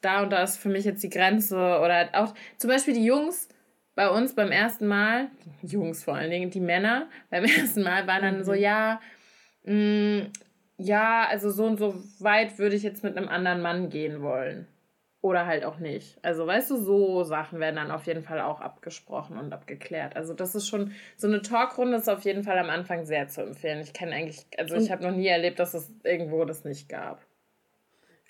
[0.00, 3.48] da und da ist für mich jetzt die Grenze oder auch zum Beispiel die Jungs
[3.94, 5.30] bei uns beim ersten Mal,
[5.62, 8.58] Jungs vor allen Dingen, die Männer, beim ersten Mal waren dann so, mhm.
[8.58, 9.00] ja,
[9.64, 10.32] mh, mm,
[10.78, 14.66] ja, also so und so weit würde ich jetzt mit einem anderen Mann gehen wollen.
[15.22, 16.18] Oder halt auch nicht.
[16.22, 20.16] Also, weißt du, so Sachen werden dann auf jeden Fall auch abgesprochen und abgeklärt.
[20.16, 23.42] Also, das ist schon, so eine Talkrunde ist auf jeden Fall am Anfang sehr zu
[23.42, 23.80] empfehlen.
[23.80, 27.24] Ich kenne eigentlich, also ich habe noch nie erlebt, dass es irgendwo das nicht gab.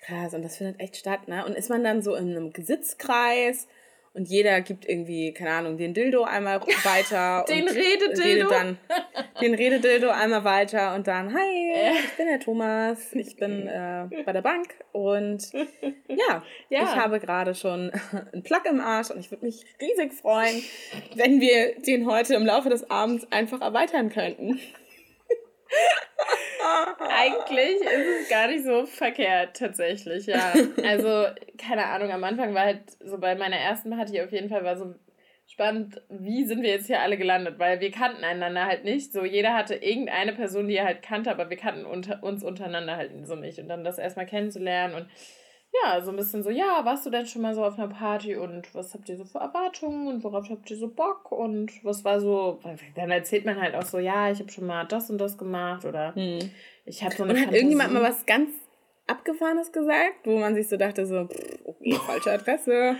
[0.01, 1.45] Krass, und das findet echt statt, ne?
[1.45, 3.67] Und ist man dann so in einem Gesitzkreis
[4.15, 7.45] und jeder gibt irgendwie, keine Ahnung, den Dildo einmal weiter.
[7.47, 8.49] den Rededildo?
[8.49, 8.77] dann
[9.41, 14.31] den Rededildo einmal weiter und dann, hi, ich bin der Thomas, ich bin äh, bei
[14.31, 15.51] der Bank und
[16.07, 16.83] ja, ja.
[16.83, 17.91] ich habe gerade schon
[18.31, 20.63] einen Plug im Arsch und ich würde mich riesig freuen,
[21.15, 24.59] wenn wir den heute im Laufe des Abends einfach erweitern könnten.
[27.09, 30.53] Eigentlich ist es gar nicht so verkehrt, tatsächlich, ja.
[30.83, 34.63] Also, keine Ahnung, am Anfang war halt so bei meiner ersten Party auf jeden Fall
[34.63, 34.95] war so
[35.47, 39.13] spannend, wie sind wir jetzt hier alle gelandet, weil wir kannten einander halt nicht.
[39.13, 42.95] So, jeder hatte irgendeine Person, die er halt kannte, aber wir kannten unter, uns untereinander
[42.97, 43.59] halt so nicht.
[43.59, 45.07] Und dann das erstmal kennenzulernen und
[45.81, 48.35] ja, so ein bisschen so, ja, warst du denn schon mal so auf einer Party
[48.35, 52.03] und was habt ihr so für Erwartungen und worauf habt ihr so Bock und was
[52.03, 52.59] war so,
[52.95, 55.85] dann erzählt man halt auch so, ja, ich habe schon mal das und das gemacht
[55.85, 56.51] oder hm.
[56.85, 57.57] ich habe so eine Und hat Fantasie.
[57.57, 58.49] irgendjemand mal was ganz
[59.07, 61.27] Abgefahrenes gesagt, wo man sich so dachte, so,
[61.65, 62.95] okay, falsche Adresse.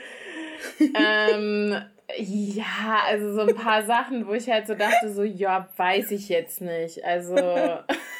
[0.79, 1.75] ähm,
[2.17, 6.29] ja, also so ein paar Sachen, wo ich halt so dachte, so, ja, weiß ich
[6.29, 7.03] jetzt nicht.
[7.05, 7.35] Also,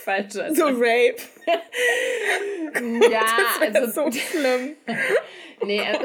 [0.00, 0.56] falsche Adresse.
[0.56, 1.22] So Rape.
[3.10, 3.22] ja,
[3.72, 4.10] das also.
[4.10, 4.76] so schlimm.
[5.64, 6.04] nee, also,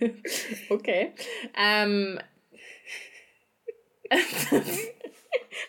[0.68, 1.12] okay.
[1.58, 2.20] Ähm,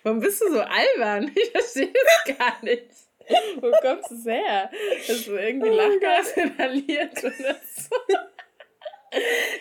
[0.03, 1.32] Warum bist du so albern?
[1.36, 2.86] Ich verstehe das gar nicht.
[3.59, 4.69] Wo kommst du her?
[5.07, 7.95] Hast du irgendwie oh Lachgas inhaliert oder so?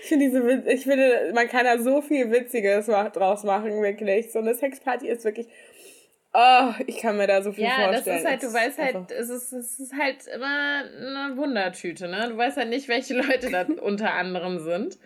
[0.01, 4.33] Ich finde diese, ich finde, man kann da so viel Witziges draus machen, wirklich.
[4.33, 5.49] So eine Sexparty ist wirklich,
[6.37, 7.95] oh, ich kann mir da so viel ja, vorstellen.
[7.95, 10.85] Ja, das ist halt, du weißt halt, es ist, es ist halt immer
[11.27, 12.29] eine Wundertüte, ne?
[12.29, 14.99] Du weißt halt nicht, welche Leute da unter anderem sind.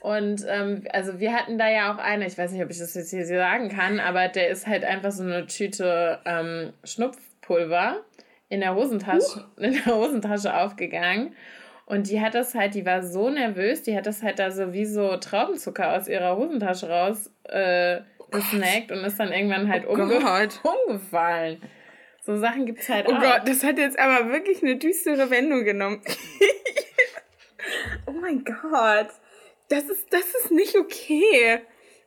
[0.00, 2.94] Und ähm, also wir hatten da ja auch eine, ich weiß nicht, ob ich das
[2.94, 8.00] jetzt hier sagen kann, aber der ist halt einfach so eine Tüte ähm, Schnupfpulver
[8.48, 9.60] in der Hosentasche, uh.
[9.62, 11.34] in der Hosentasche aufgegangen.
[11.84, 14.72] Und die hat das halt, die war so nervös, die hat das halt da so
[14.72, 18.00] wie so Traubenzucker aus ihrer Hosentasche raus äh,
[18.30, 20.16] gesnackt und ist dann irgendwann halt oh umge
[20.86, 21.60] umgefallen.
[22.22, 23.18] So Sachen gibt es halt oh auch.
[23.18, 26.02] Oh Gott, das hat jetzt aber wirklich eine düstere Wendung genommen.
[28.06, 29.08] oh mein Gott.
[29.68, 31.60] Das ist, das ist nicht okay.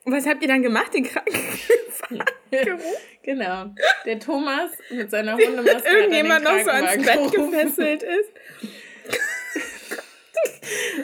[0.06, 2.26] Und was habt ihr dann gemacht, den Krankenwagen?
[3.24, 3.74] genau.
[4.06, 5.90] Der Thomas mit seiner Hundemaske.
[5.90, 8.32] Irgendjemand noch so ans Bett gefesselt ist.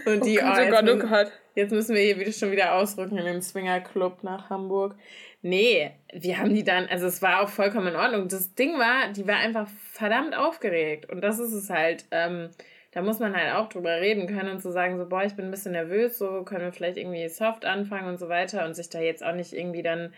[0.06, 1.32] Und die, oh Gott, oh, oh Gott, oh Gott.
[1.60, 4.96] Jetzt müssen wir hier wieder schon wieder ausrücken in den Swinger Club nach Hamburg.
[5.42, 8.30] Nee, wir haben die dann, also es war auch vollkommen in Ordnung.
[8.30, 11.10] Das Ding war, die war einfach verdammt aufgeregt.
[11.10, 12.06] Und das ist es halt.
[12.12, 12.50] Ähm,
[12.92, 15.36] da muss man halt auch drüber reden können und zu so sagen, so, boah, ich
[15.36, 18.74] bin ein bisschen nervös, so können wir vielleicht irgendwie soft anfangen und so weiter und
[18.74, 20.14] sich da jetzt auch nicht irgendwie dann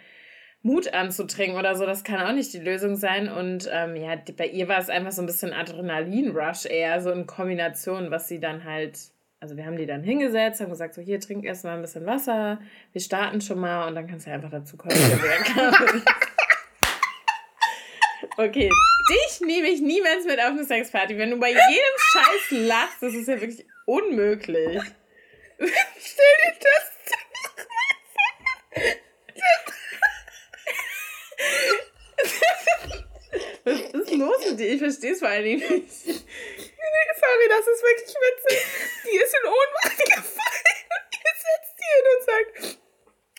[0.62, 3.30] Mut anzutrinken oder so, das kann auch nicht die Lösung sein.
[3.30, 7.26] Und ähm, ja, bei ihr war es einfach so ein bisschen Adrenalin-Rush eher, so in
[7.26, 9.00] Kombination, was sie dann halt
[9.42, 12.62] also wir haben die dann hingesetzt, haben gesagt, so hier, trink erstmal ein bisschen Wasser,
[12.94, 14.96] wir starten schon mal und dann kannst du einfach dazu kommen.
[18.38, 18.70] okay,
[19.10, 21.18] dich nehme ich niemals mit auf eine Sexparty.
[21.18, 24.80] Wenn du bei jedem Scheiß lachst, das ist ja wirklich unmöglich.
[25.58, 26.92] Stell dir das
[33.64, 34.74] Was ist los mit dir?
[34.74, 36.26] Ich verstehe es vor allen Dingen nicht.
[37.20, 38.60] Sorry, das ist wirklich witzig.
[39.04, 42.52] Die ist in Ohnmacht gefallen und ihr setzt die hin und sagt,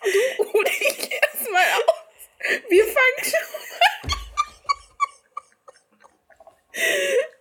[0.03, 2.03] du ruh dich erstmal aus.
[2.69, 3.73] Wir fangen schon mal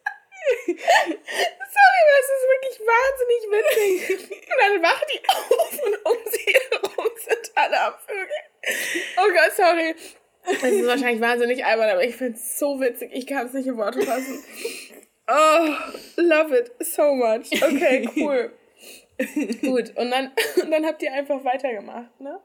[1.72, 4.30] Sorry, das ist wirklich wahnsinnig witzig.
[4.30, 8.40] Und dann wacht die auf und um sie herum sind alle am Vögel.
[9.16, 9.94] Oh Gott, sorry.
[10.44, 13.10] Das ist wahrscheinlich wahnsinnig albern, aber ich finde es so witzig.
[13.14, 14.44] Ich kann es nicht in Worte fassen.
[15.34, 15.76] Oh,
[16.18, 17.50] love it so much.
[17.52, 18.52] Okay, cool.
[19.62, 20.30] Gut, und dann,
[20.62, 22.38] und dann habt ihr einfach weitergemacht, ne?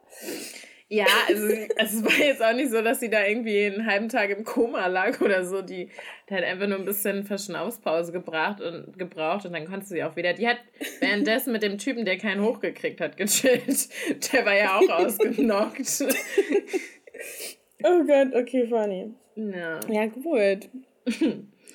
[0.90, 4.30] Ja, also, es war jetzt auch nicht so, dass sie da irgendwie einen halben Tag
[4.30, 5.62] im Koma lag oder so.
[5.62, 5.90] Die,
[6.30, 10.16] die hat einfach nur ein bisschen Verschnaufspause gebracht und, gebraucht und dann konnte sie auch
[10.16, 10.32] wieder.
[10.32, 10.60] Die hat
[11.02, 13.90] währenddessen mit dem Typen, der keinen hochgekriegt hat, gechillt.
[14.32, 16.06] Der war ja auch ausgenockt.
[17.84, 19.14] oh Gott, okay, funny.
[19.36, 20.70] Ja, ja gut.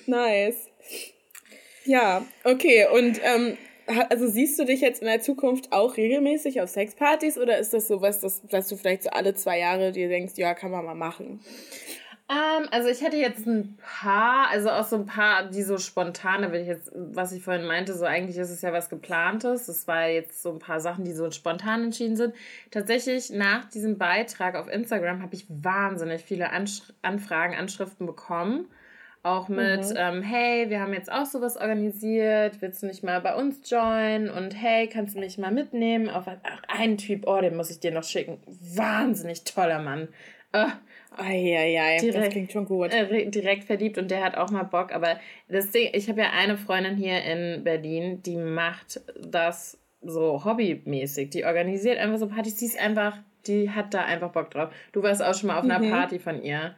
[0.07, 0.72] nice.
[1.85, 2.87] Ja, okay.
[2.91, 3.57] Und ähm,
[4.09, 7.87] also siehst du dich jetzt in der Zukunft auch regelmäßig auf Sexpartys oder ist das
[7.87, 10.85] so was, dass, dass du vielleicht so alle zwei Jahre dir denkst, ja, kann man
[10.85, 11.41] mal machen?
[12.29, 16.51] Ähm, also ich hatte jetzt ein paar, also auch so ein paar, die so spontane,
[16.51, 19.65] wenn ich jetzt, was ich vorhin meinte, so eigentlich ist es ja was geplantes.
[19.65, 22.33] Das war jetzt so ein paar Sachen, die so spontan entschieden sind.
[22.71, 28.67] Tatsächlich nach diesem Beitrag auf Instagram habe ich wahnsinnig viele Ansch Anfragen, Anschriften bekommen
[29.23, 29.95] auch mit, mhm.
[29.97, 34.29] ähm, hey, wir haben jetzt auch sowas organisiert, willst du nicht mal bei uns joinen?
[34.29, 36.09] Und hey, kannst du mich mal mitnehmen?
[36.09, 36.25] Auf
[36.67, 38.39] einen Typ, oh, den muss ich dir noch schicken.
[38.45, 40.09] Wahnsinnig toller Mann.
[40.51, 40.67] Äh,
[41.15, 42.91] Eieiei, direkt, das klingt schon gut.
[42.93, 44.93] Äh, direkt verliebt und der hat auch mal Bock.
[44.93, 50.43] Aber das Ding, ich habe ja eine Freundin hier in Berlin, die macht das so
[50.43, 51.29] hobbymäßig.
[51.29, 52.55] Die organisiert einfach so Partys.
[52.55, 53.17] Die ist einfach,
[53.47, 54.73] die hat da einfach Bock drauf.
[54.91, 55.91] Du warst auch schon mal auf einer mhm.
[55.91, 56.75] Party von ihr.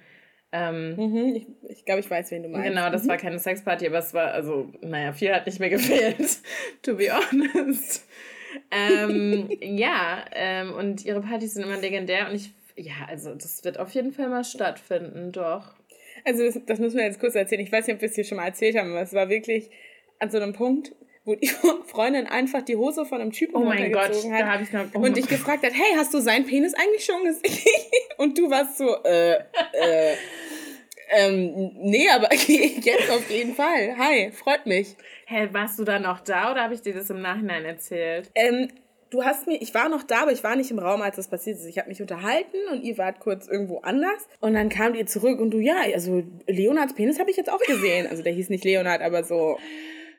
[0.57, 2.69] Ähm, mhm, ich, ich glaube, ich weiß, wen du meinst.
[2.69, 3.09] Genau, das mhm.
[3.09, 6.37] war keine Sexparty, aber es war, also, naja, viel hat nicht mehr gefehlt,
[6.81, 8.07] to be honest.
[8.71, 13.79] ähm, ja, ähm, und ihre Partys sind immer legendär und ich, ja, also das wird
[13.79, 15.73] auf jeden Fall mal stattfinden, doch.
[16.23, 17.61] Also das, das müssen wir jetzt kurz erzählen.
[17.61, 19.69] Ich weiß nicht, ob wir es hier schon mal erzählt haben, aber es war wirklich
[20.19, 20.93] an so einem Punkt,
[21.25, 21.47] wo die
[21.87, 25.17] Freundin einfach die Hose von einem Typen oh mein Gott, hat ich noch, oh und
[25.17, 27.65] dich gefragt hat, hey, hast du seinen Penis eigentlich schon gesehen?
[28.17, 30.15] Und du warst so, äh, äh,
[31.09, 33.97] ähm, nee, aber jetzt auf jeden Fall.
[33.97, 34.95] Hi, freut mich.
[35.25, 38.31] Hä, hey, warst du da noch da oder habe ich dir das im Nachhinein erzählt?
[38.35, 38.69] Ähm,
[39.09, 41.27] du hast mir, ich war noch da, aber ich war nicht im Raum, als das
[41.27, 41.65] passiert ist.
[41.65, 44.27] Ich habe mich unterhalten und ihr wart kurz irgendwo anders.
[44.39, 47.61] Und dann kamt ihr zurück und du, ja, also Leonards Penis habe ich jetzt auch
[47.61, 48.07] gesehen.
[48.07, 49.57] Also der hieß nicht Leonard, aber so.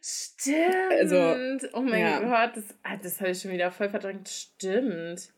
[0.08, 0.92] Stimmt.
[0.92, 2.20] Also, oh mein ja.
[2.20, 4.28] Gott, das, ah, das habe ich schon wieder voll verdrängt.
[4.28, 5.32] Stimmt.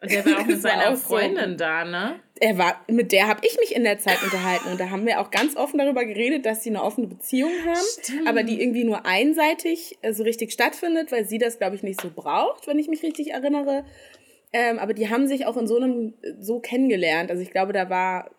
[0.00, 1.56] Und der war auch mit seiner Freundin so.
[1.56, 2.20] da, ne?
[2.38, 5.20] Er war, mit der habe ich mich in der Zeit unterhalten und da haben wir
[5.20, 8.28] auch ganz offen darüber geredet, dass sie eine offene Beziehung haben, Stimmt.
[8.28, 12.00] aber die irgendwie nur einseitig äh, so richtig stattfindet, weil sie das, glaube ich, nicht
[12.00, 13.84] so braucht, wenn ich mich richtig erinnere.
[14.52, 17.32] Ähm, aber die haben sich auch in so einem so kennengelernt.
[17.32, 18.30] Also ich glaube, da war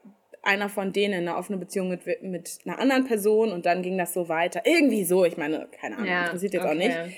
[0.46, 4.14] einer von denen eine offene Beziehung mit, mit einer anderen Person und dann ging das
[4.14, 4.62] so weiter.
[4.66, 6.72] Irgendwie so, ich meine, keine Ahnung, ja, interessiert jetzt okay.
[6.72, 7.18] auch nicht.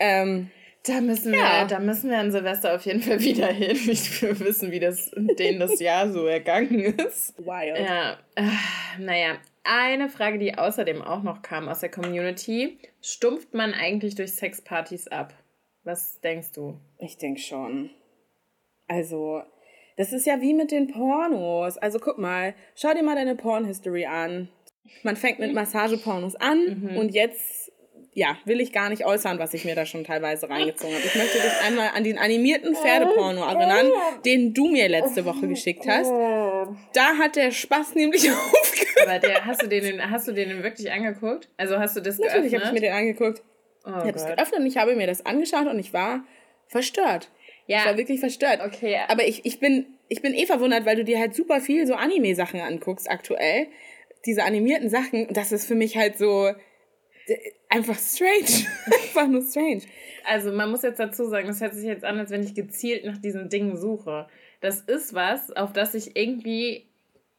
[0.00, 0.50] Ähm,
[0.86, 1.60] da müssen ja.
[1.60, 3.78] wir, da müssen wir an Silvester auf jeden Fall wieder hin.
[3.90, 7.38] Ich will wissen, wie das denen das Jahr so ergangen ist.
[7.38, 7.78] Wild.
[7.78, 8.42] Ja, äh,
[8.98, 9.38] naja.
[9.66, 12.78] Eine Frage, die außerdem auch noch kam aus der Community.
[13.00, 15.32] Stumpft man eigentlich durch Sexpartys ab?
[15.84, 16.78] Was denkst du?
[16.98, 17.88] Ich denke schon.
[18.88, 19.42] Also,
[19.96, 21.78] das ist ja wie mit den Pornos.
[21.78, 24.48] Also guck mal, schau dir mal deine Porn-History an.
[25.02, 26.96] Man fängt mit Massagepornos an mhm.
[26.96, 27.72] und jetzt
[28.14, 31.04] ja, will ich gar nicht äußern, was ich mir da schon teilweise reingezogen habe.
[31.04, 33.90] Ich möchte dich einmal an den animierten Pferdeporno erinnern,
[34.24, 36.10] den du mir letzte Woche geschickt hast.
[36.10, 39.08] Da hat der Spaß nämlich aufgehört.
[39.08, 41.48] Aber der, hast, du den, hast du den wirklich angeguckt?
[41.56, 42.62] Also hast du das Natürlich geöffnet?
[42.62, 43.42] Natürlich habe ich mir den angeguckt.
[43.84, 46.24] Oh ich habe es geöffnet und ich habe mir das angeschaut und ich war
[46.68, 47.30] verstört.
[47.66, 47.78] Ja.
[47.78, 48.60] Ich war wirklich verstört.
[48.64, 48.98] Okay.
[49.08, 51.94] Aber ich, ich, bin, ich bin eh verwundert, weil du dir halt super viel so
[51.94, 53.68] Anime-Sachen anguckst aktuell.
[54.26, 55.28] Diese animierten Sachen.
[55.32, 56.50] Das ist für mich halt so
[57.68, 58.66] einfach strange.
[58.86, 59.82] einfach nur strange.
[60.24, 63.04] Also man muss jetzt dazu sagen, das hört sich jetzt an, als wenn ich gezielt
[63.04, 64.26] nach diesen Dingen suche.
[64.60, 66.86] Das ist was, auf das ich irgendwie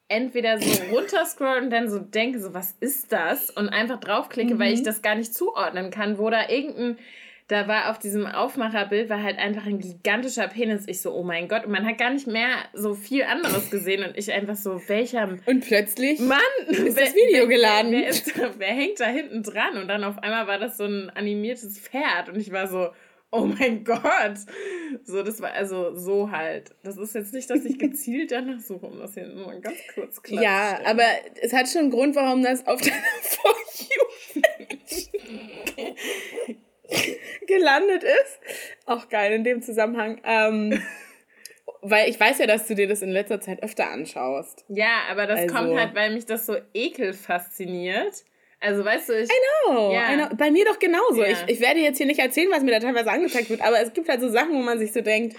[0.08, 3.50] entweder so runterscroll und dann so denke, so was ist das?
[3.50, 4.58] Und einfach draufklicke, mhm.
[4.58, 4.84] weil ich mhm.
[4.84, 6.98] das gar nicht zuordnen kann, wo da irgendein
[7.48, 10.82] da war auf diesem Aufmacherbild war halt einfach ein gigantischer Penis.
[10.88, 11.64] Ich so, oh mein Gott.
[11.64, 14.04] Und man hat gar nicht mehr so viel anderes gesehen.
[14.04, 15.38] Und ich einfach so, welcher...
[15.46, 17.92] Und plötzlich Mann, ist das Video geladen.
[17.92, 19.76] Wer, wer, ist, wer hängt da hinten dran?
[19.76, 22.30] Und dann auf einmal war das so ein animiertes Pferd.
[22.30, 22.88] Und ich war so,
[23.30, 24.38] oh mein Gott.
[25.04, 26.74] So, das war also so halt.
[26.82, 30.20] Das ist jetzt nicht, dass ich gezielt danach suche, um das hier nur ganz kurz
[30.20, 31.04] klar Ja, aber
[31.40, 33.86] es hat schon einen Grund, warum das auf deiner For You
[37.46, 38.38] gelandet ist.
[38.86, 40.20] Auch geil in dem Zusammenhang.
[40.24, 40.82] Ähm,
[41.82, 44.64] weil ich weiß ja, dass du dir das in letzter Zeit öfter anschaust.
[44.68, 45.54] Ja, aber das also.
[45.54, 48.24] kommt halt, weil mich das so ekel fasziniert.
[48.60, 49.28] Also weißt du, ich.
[49.28, 50.12] I know, ja.
[50.12, 50.36] I know.
[50.36, 51.22] Bei mir doch genauso.
[51.22, 51.28] Ja.
[51.30, 53.92] Ich, ich werde jetzt hier nicht erzählen, was mir da teilweise angezeigt wird, aber es
[53.92, 55.36] gibt halt so Sachen, wo man sich so denkt,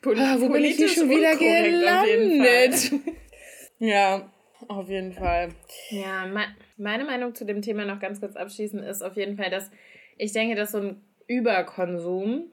[0.00, 2.92] Pol oh, wo bin ich hier schon wieder gelandet?
[3.78, 4.32] ja,
[4.68, 5.50] auf jeden Fall.
[5.90, 6.26] Ja,
[6.76, 9.70] meine Meinung zu dem Thema noch ganz kurz abschließend ist auf jeden Fall, dass
[10.22, 12.44] ich denke, dass so ein Überkonsum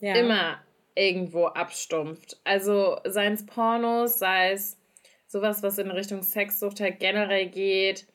[0.00, 0.16] ja.
[0.16, 0.60] immer
[0.96, 2.40] irgendwo abstumpft.
[2.42, 4.76] Also seien es Pornos, sei es
[5.28, 8.08] sowas, was in Richtung Sexsucht halt generell geht.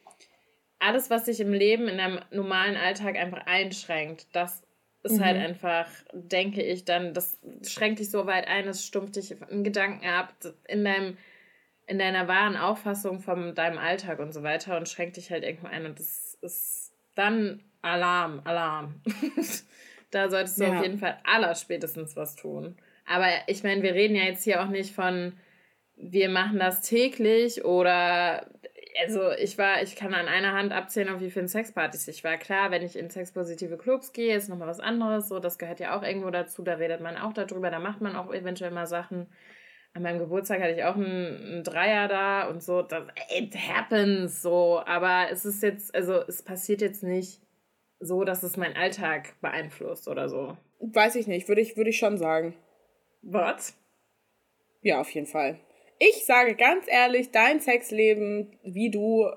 [0.78, 4.62] Alles, was sich im Leben, in einem normalen Alltag einfach einschränkt, das
[5.03, 5.41] ist halt mhm.
[5.41, 9.64] halt einfach, denke ich, dann, das schränkt dich so weit ein, es stumpft dich in
[9.64, 10.34] Gedanken ab,
[10.68, 11.18] in deinem,
[11.88, 15.68] in deiner wahren Auffassung von deinem Alltag und so weiter und schränkt dich halt irgendwo
[15.68, 19.01] ein und das ist dann Alarm, Alarm.
[20.11, 20.77] da solltest du ja.
[20.77, 22.77] auf jeden Fall allerspätestens was tun.
[23.05, 25.34] Aber ich meine, wir reden ja jetzt hier auch nicht von,
[25.95, 28.49] wir machen das täglich oder
[29.01, 32.38] also ich war, ich kann an einer Hand abzählen, auf wie vielen Sexpartys ich war.
[32.38, 35.30] Klar, wenn ich in sexpositive Clubs gehe, ist nochmal was anderes.
[35.30, 36.63] So, das gehört ja auch irgendwo dazu.
[36.63, 39.27] Da redet man auch darüber, da macht man auch eventuell mal Sachen.
[39.93, 42.82] An meinem Geburtstag hatte ich auch einen, einen Dreier da und so.
[42.82, 43.03] Das,
[43.36, 44.82] it happens so.
[44.86, 47.41] Aber es ist jetzt, also es passiert jetzt nicht
[48.00, 50.58] so, dass es meinen Alltag beeinflusst oder so?
[50.80, 52.56] Weiß ich nicht, würde ich, würde ich schon sagen.
[53.22, 53.76] Was?
[54.82, 55.60] Ja, auf jeden Fall.
[56.00, 59.30] Ich sage ganz ehrlich, dein Sexleben, wie du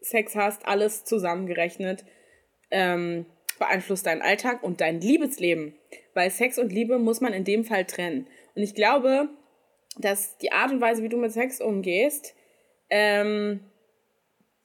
[0.00, 2.04] Sex hast, alles zusammengerechnet,
[2.70, 3.24] ähm,
[3.58, 5.74] beeinflusst deinen Alltag und dein Liebesleben.
[6.12, 8.26] Weil Sex und Liebe muss man in dem Fall trennen.
[8.54, 9.30] Und ich glaube,
[9.98, 12.34] dass die Art und Weise, wie du mit Sex umgehst,
[12.90, 13.60] ähm,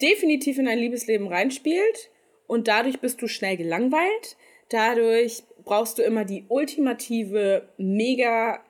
[0.02, 2.10] definitiv in dein Liebesleben reinspielt
[2.54, 4.38] und dadurch bist du schnell gelangweilt.
[4.70, 8.64] Dadurch brauchst du immer die ultimative, mega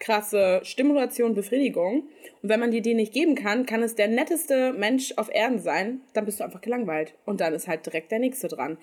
[0.00, 2.08] krasse Stimulation, Befriedigung.
[2.42, 5.60] Und wenn man dir die nicht geben kann, kann es der netteste Mensch auf Erden
[5.60, 7.14] sein, dann bist du einfach gelangweilt.
[7.24, 8.78] Und dann ist halt direkt der Nächste dran.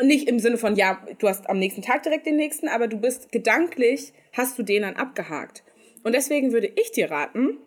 [0.00, 2.88] Und nicht im Sinne von, ja, du hast am nächsten Tag direkt den Nächsten, aber
[2.88, 5.62] du bist gedanklich, hast du den dann abgehakt.
[6.04, 7.58] Und deswegen würde ich dir raten,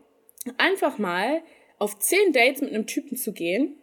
[0.58, 1.44] einfach mal
[1.78, 3.76] auf zehn Dates mit einem Typen zu gehen,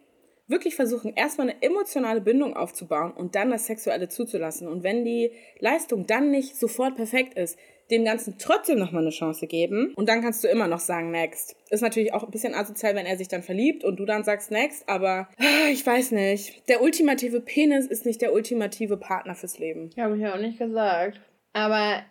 [0.51, 4.67] wirklich versuchen, erstmal eine emotionale Bindung aufzubauen und dann das Sexuelle zuzulassen.
[4.67, 7.57] Und wenn die Leistung dann nicht sofort perfekt ist,
[7.89, 11.55] dem Ganzen trotzdem nochmal eine Chance geben und dann kannst du immer noch sagen Next.
[11.69, 14.49] Ist natürlich auch ein bisschen asozial, wenn er sich dann verliebt und du dann sagst
[14.49, 16.67] Next, aber ah, ich weiß nicht.
[16.69, 19.89] Der ultimative Penis ist nicht der ultimative Partner fürs Leben.
[19.97, 21.19] Habe ich ja auch nicht gesagt.
[21.53, 22.03] Aber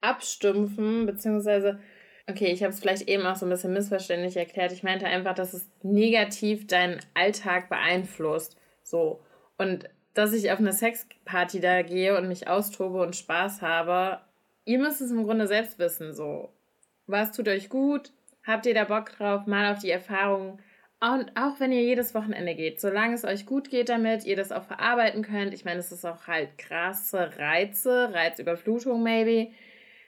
[0.00, 1.78] abstumpfen, beziehungsweise,
[2.28, 4.72] okay, ich habe es vielleicht eben auch so ein bisschen missverständlich erklärt.
[4.72, 8.56] Ich meinte einfach, dass es negativ deinen Alltag beeinflusst.
[8.82, 9.20] So.
[9.56, 14.20] Und dass ich auf eine Sexparty da gehe und mich austobe und Spaß habe,
[14.64, 16.50] ihr müsst es im Grunde selbst wissen, so.
[17.06, 18.12] Was tut euch gut?
[18.46, 20.58] Habt ihr da Bock drauf, mal auf die Erfahrung?
[21.00, 24.50] Und auch wenn ihr jedes Wochenende geht, solange es euch gut geht damit, ihr das
[24.50, 25.54] auch verarbeiten könnt.
[25.54, 29.52] Ich meine, es ist auch halt krasse Reize, Reizüberflutung maybe.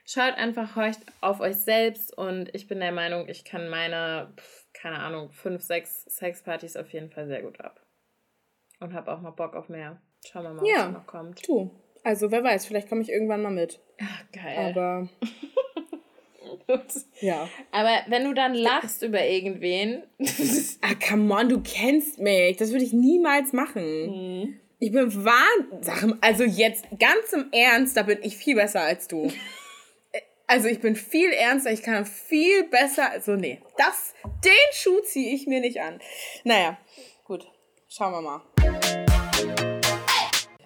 [0.06, 0.76] Schaut einfach
[1.20, 4.32] auf euch selbst und ich bin der Meinung, ich kann meine,
[4.72, 7.80] keine Ahnung, fünf, sechs Sexpartys auf jeden Fall sehr gut ab.
[8.80, 10.00] Und habe auch noch Bock auf mehr.
[10.26, 11.46] Schauen wir mal, ja, was noch kommt.
[11.46, 11.70] Du.
[12.02, 13.80] Also wer weiß, vielleicht komme ich irgendwann mal mit.
[14.00, 14.56] Ach, geil.
[14.58, 15.08] Aber.
[17.20, 17.48] ja.
[17.72, 20.02] Aber wenn du dann lachst über irgendwen.
[20.80, 22.56] ah, come on, du kennst mich.
[22.56, 24.06] Das würde ich niemals machen.
[24.42, 24.60] Mhm.
[24.78, 26.16] Ich bin wahnsinnig.
[26.22, 29.30] Also jetzt ganz im Ernst, da bin ich viel besser als du.
[30.50, 33.12] Also ich bin viel ernster, ich kann viel besser.
[33.12, 36.00] Also nee, das, den Schuh ziehe ich mir nicht an.
[36.42, 36.76] Naja,
[37.22, 37.48] gut.
[37.88, 38.40] Schauen wir mal.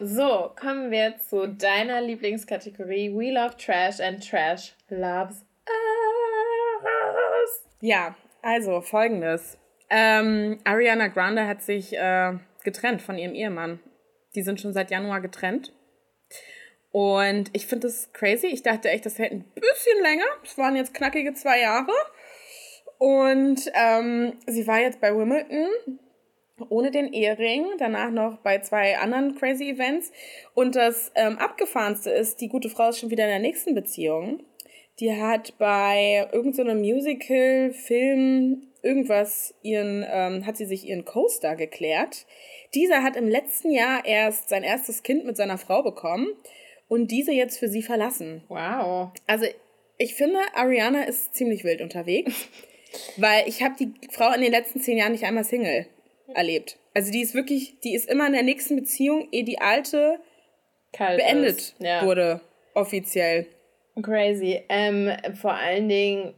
[0.00, 7.64] So, kommen wir zu deiner Lieblingskategorie We Love Trash and Trash Loves Us.
[7.82, 9.58] Ja, also folgendes.
[9.90, 12.32] Ähm, Ariana Grande hat sich äh,
[12.62, 13.80] getrennt von ihrem Ehemann.
[14.34, 15.74] Die sind schon seit Januar getrennt.
[16.94, 18.46] Und ich finde das crazy.
[18.46, 20.26] Ich dachte echt, das hält ein bisschen länger.
[20.44, 21.90] Es waren jetzt knackige zwei Jahre.
[22.98, 25.98] Und ähm, sie war jetzt bei Wimbledon
[26.68, 30.12] ohne den Ehering, danach noch bei zwei anderen crazy Events.
[30.54, 34.44] Und das ähm, abgefahrenste ist, die gute Frau ist schon wieder in der nächsten Beziehung.
[35.00, 41.56] Die hat bei irgendeinem so Musical, Film, irgendwas ihren, ähm, hat sie sich ihren Co-Star
[41.56, 42.24] geklärt.
[42.72, 46.28] Dieser hat im letzten Jahr erst sein erstes Kind mit seiner Frau bekommen
[46.88, 48.42] und diese jetzt für sie verlassen.
[48.48, 49.10] Wow.
[49.26, 49.46] Also
[49.98, 52.48] ich finde, Ariana ist ziemlich wild unterwegs,
[53.16, 55.86] weil ich habe die Frau in den letzten zehn Jahren nicht einmal Single
[56.34, 56.78] erlebt.
[56.94, 60.20] Also die ist wirklich, die ist immer in der nächsten Beziehung, ehe die alte
[60.92, 62.04] Kalt beendet ja.
[62.04, 62.40] wurde,
[62.74, 63.46] offiziell.
[64.00, 64.62] Crazy.
[64.68, 66.34] Ähm, vor allen Dingen,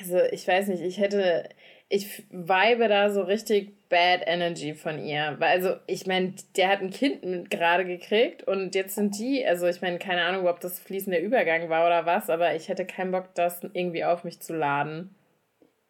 [0.00, 1.48] also ich weiß nicht, ich hätte,
[1.88, 5.36] ich vibe da so richtig Bad Energy von ihr.
[5.38, 9.66] Weil, also, ich meine, der hat ein Kind gerade gekriegt und jetzt sind die, also
[9.66, 13.12] ich meine, keine Ahnung, ob das fließender Übergang war oder was, aber ich hätte keinen
[13.12, 15.14] Bock, das irgendwie auf mich zu laden.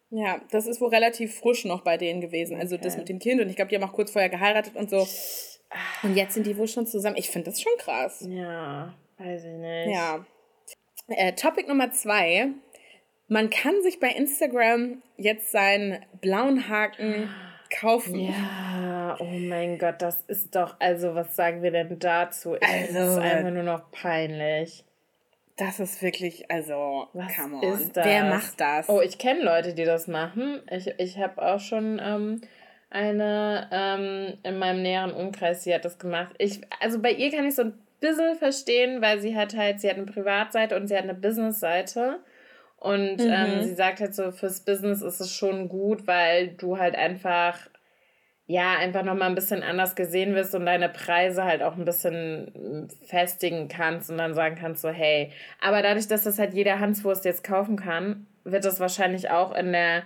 [0.09, 2.59] Ja, das ist wohl relativ frisch noch bei denen gewesen.
[2.59, 2.83] Also okay.
[2.83, 3.41] das mit dem Kind.
[3.41, 5.07] Und ich glaube, die haben auch kurz vorher geheiratet und so.
[6.03, 7.15] Und jetzt sind die wohl schon zusammen.
[7.17, 8.23] Ich finde das schon krass.
[8.29, 9.95] Ja, weiß ich nicht.
[9.95, 10.25] Ja.
[11.07, 12.49] Äh, Topic Nummer zwei.
[13.29, 17.29] Man kann sich bei Instagram jetzt seinen blauen Haken
[17.79, 18.19] kaufen.
[18.19, 22.55] Ja, oh mein Gott, das ist doch, also was sagen wir denn dazu?
[22.61, 24.83] Also, das ist einfach nur noch peinlich.
[25.55, 27.73] Das ist wirklich, also, Was come on.
[27.73, 28.05] Ist das?
[28.05, 28.89] Wer macht das?
[28.89, 30.61] Oh, ich kenne Leute, die das machen.
[30.71, 32.41] Ich, ich habe auch schon ähm,
[32.89, 36.33] eine ähm, in meinem näheren Umkreis, die hat das gemacht.
[36.39, 39.89] Ich, also bei ihr kann ich so ein bisschen verstehen, weil sie hat halt, sie
[39.89, 42.19] hat eine Privatseite und sie hat eine Businessseite.
[42.83, 43.31] Und ähm, mhm.
[43.31, 47.57] ähm, sie sagt halt so, fürs Business ist es schon gut, weil du halt einfach
[48.45, 52.89] ja, einfach nochmal ein bisschen anders gesehen wirst und deine Preise halt auch ein bisschen
[53.07, 55.31] festigen kannst und dann sagen kannst so, hey,
[55.61, 59.71] aber dadurch, dass das halt jeder Hanswurst jetzt kaufen kann, wird das wahrscheinlich auch in
[59.71, 60.03] der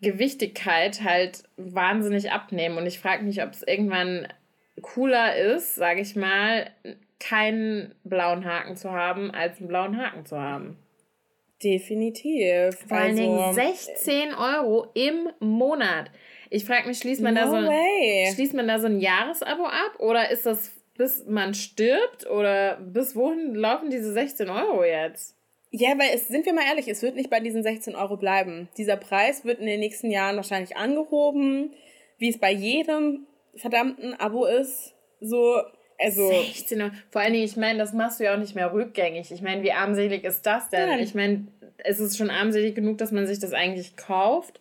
[0.00, 4.28] Gewichtigkeit halt wahnsinnig abnehmen und ich frage mich, ob es irgendwann
[4.80, 6.70] cooler ist, sage ich mal,
[7.18, 10.78] keinen blauen Haken zu haben, als einen blauen Haken zu haben.
[11.64, 12.78] Definitiv.
[12.86, 16.10] Vor allen Dingen 16 also, Euro im Monat.
[16.50, 19.64] Ich frage mich, schließt man, no da so ein, schließt man da so ein Jahresabo
[19.64, 25.36] ab oder ist das bis man stirbt oder bis wohin laufen diese 16 Euro jetzt?
[25.70, 28.68] Ja, weil es, sind wir mal ehrlich, es wird nicht bei diesen 16 Euro bleiben.
[28.76, 31.74] Dieser Preis wird in den nächsten Jahren wahrscheinlich angehoben,
[32.18, 34.94] wie es bei jedem verdammten Abo ist.
[35.20, 35.56] So,
[35.98, 36.92] Also 16 Euro.
[37.10, 39.30] Vor allen Dingen, ich meine, das machst du ja auch nicht mehr rückgängig.
[39.30, 40.88] Ich meine, wie armselig ist das denn?
[40.88, 41.00] Nein.
[41.00, 41.46] Ich meine,
[41.78, 44.60] es ist schon armselig genug, dass man sich das eigentlich kauft.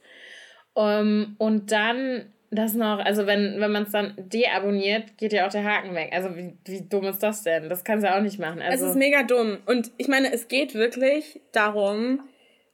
[0.75, 5.45] Um, ähm, und dann das noch, also wenn, wenn man es dann deabonniert, geht ja
[5.45, 6.11] auch der Haken weg.
[6.13, 7.69] Also wie, wie dumm ist das denn?
[7.69, 8.61] Das kannst du ja auch nicht machen.
[8.61, 9.57] Also es ist mega dumm.
[9.65, 12.21] Und ich meine, es geht wirklich darum,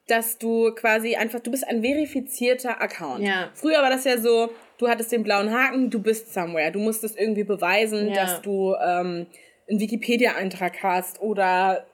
[0.07, 3.23] dass du quasi einfach, du bist ein verifizierter Account.
[3.23, 3.49] Ja.
[3.53, 4.49] Früher war das ja so,
[4.79, 6.71] du hattest den blauen Haken, du bist somewhere.
[6.71, 8.15] Du musstest irgendwie beweisen, ja.
[8.15, 9.27] dass du ähm,
[9.69, 11.85] einen Wikipedia-Eintrag hast oder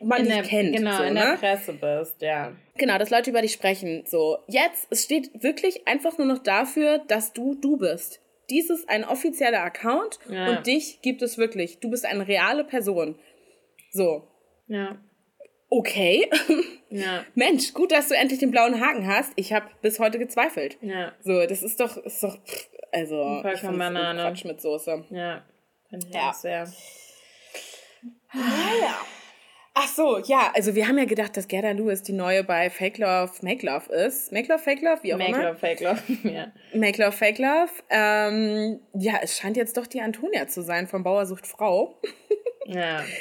[0.00, 0.76] man in dich der, kennt.
[0.76, 1.20] Genau, so, in ne?
[1.20, 2.52] der Presse bist, ja.
[2.76, 4.04] Genau, dass Leute über dich sprechen.
[4.06, 8.20] So, jetzt, es steht wirklich einfach nur noch dafür, dass du du bist.
[8.48, 10.50] Dies ist ein offizieller Account ja.
[10.50, 11.80] und dich gibt es wirklich.
[11.80, 13.18] Du bist eine reale Person.
[13.90, 14.28] So.
[14.68, 14.98] Ja.
[15.76, 16.30] Okay.
[16.88, 17.24] Ja.
[17.34, 19.32] Mensch, gut, dass du endlich den blauen Haken hast.
[19.34, 20.78] Ich habe bis heute gezweifelt.
[20.80, 21.12] Ja.
[21.20, 22.38] So, das ist doch, ist doch,
[22.92, 23.40] also.
[23.42, 24.22] Vollkommen Banane.
[24.22, 25.04] Quatsch mit Soße.
[25.10, 25.44] Ja.
[26.12, 26.32] Ja.
[26.32, 26.72] sehr.
[28.32, 29.00] Naja.
[29.74, 32.98] Ach so, ja, also wir haben ja gedacht, dass Gerda Lewis die neue bei Fake
[32.98, 34.32] Love, Make Love ist.
[34.32, 35.38] Make Love, Fake Love, wie auch Make immer.
[35.38, 36.00] Make Love, Fake Love,
[36.34, 36.52] ja.
[36.72, 37.70] Make Love, Fake Love.
[37.90, 42.00] Ähm, ja, es scheint jetzt doch die Antonia zu sein von Bauersucht Frau.
[42.64, 43.04] ja.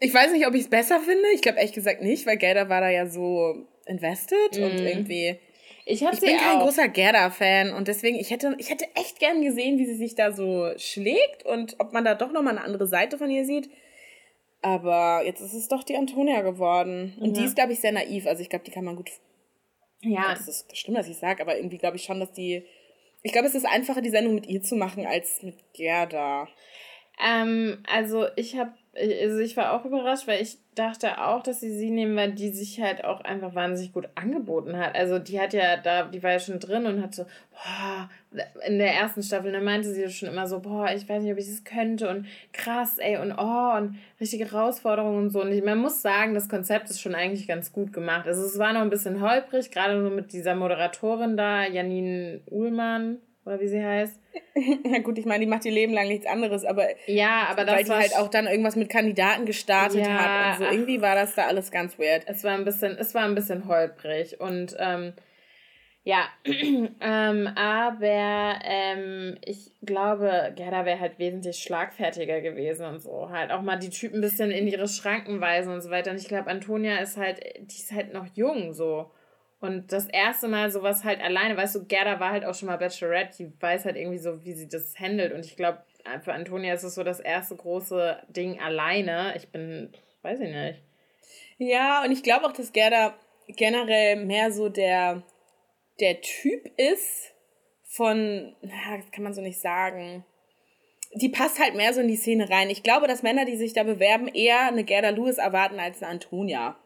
[0.00, 1.28] Ich weiß nicht, ob ich es besser finde.
[1.34, 4.62] Ich glaube ehrlich gesagt nicht, weil Gerda war da ja so invested mm.
[4.62, 5.38] und irgendwie.
[5.90, 6.64] Ich, ich bin kein auch.
[6.64, 10.32] großer Gerda-Fan und deswegen, ich hätte, ich hätte echt gern gesehen, wie sie sich da
[10.32, 13.70] so schlägt und ob man da doch nochmal eine andere Seite von ihr sieht.
[14.60, 17.16] Aber jetzt ist es doch die Antonia geworden.
[17.20, 17.40] Und ja.
[17.40, 18.26] die ist, glaube ich, sehr naiv.
[18.26, 19.10] Also ich glaube, die kann man gut.
[20.02, 20.30] Ja.
[20.30, 22.64] Das ist das stimmt, was ich sage, aber irgendwie glaube ich schon, dass die.
[23.22, 26.48] Ich glaube, es ist einfacher, die Sendung mit ihr zu machen, als mit Gerda.
[27.18, 31.76] Ähm, also ich habe also ich war auch überrascht, weil ich dachte auch, dass sie
[31.76, 34.94] sie nehmen, weil die sich halt auch einfach wahnsinnig gut angeboten hat.
[34.96, 38.08] Also die hat ja da, die war ja schon drin und hat so, boah,
[38.66, 41.38] in der ersten Staffel, da meinte sie schon immer so, boah, ich weiß nicht, ob
[41.38, 45.42] ich das könnte und krass, ey, und oh, und richtige Herausforderungen und so.
[45.42, 48.26] Und ich, man muss sagen, das Konzept ist schon eigentlich ganz gut gemacht.
[48.26, 53.18] Also es war noch ein bisschen holprig, gerade so mit dieser Moderatorin da, Janine Uhlmann
[53.48, 54.20] oder wie sie heißt.
[54.84, 57.74] Na gut, ich meine, die macht ihr Leben lang nichts anderes, aber ja, aber das
[57.74, 60.72] weil die halt auch dann irgendwas mit Kandidaten gestartet ja, hat und so.
[60.72, 62.22] Irgendwie war das da alles ganz weird.
[62.26, 65.14] Es war ein bisschen, es war ein bisschen holprig und ähm,
[66.04, 73.30] ja, ähm, aber ähm, ich glaube, Gerda wäre halt wesentlich schlagfertiger gewesen und so.
[73.30, 76.10] Halt auch mal die Typen ein bisschen in ihre Schranken weisen und so weiter.
[76.10, 79.10] Und ich glaube, Antonia ist halt, die ist halt noch jung so.
[79.60, 82.76] Und das erste Mal sowas halt alleine, weißt du, Gerda war halt auch schon mal
[82.76, 85.32] Bachelorette, die weiß halt irgendwie so, wie sie das handelt.
[85.32, 85.82] Und ich glaube,
[86.22, 89.34] für Antonia ist es so das erste große Ding alleine.
[89.36, 89.92] Ich bin,
[90.22, 90.82] weiß ich nicht.
[91.58, 93.14] Ja, und ich glaube auch, dass Gerda
[93.48, 95.22] generell mehr so der,
[95.98, 97.32] der Typ ist
[97.82, 100.24] von, na, das kann man so nicht sagen.
[101.14, 102.70] Die passt halt mehr so in die Szene rein.
[102.70, 106.12] Ich glaube, dass Männer, die sich da bewerben, eher eine Gerda Lewis erwarten als eine
[106.12, 106.76] Antonia.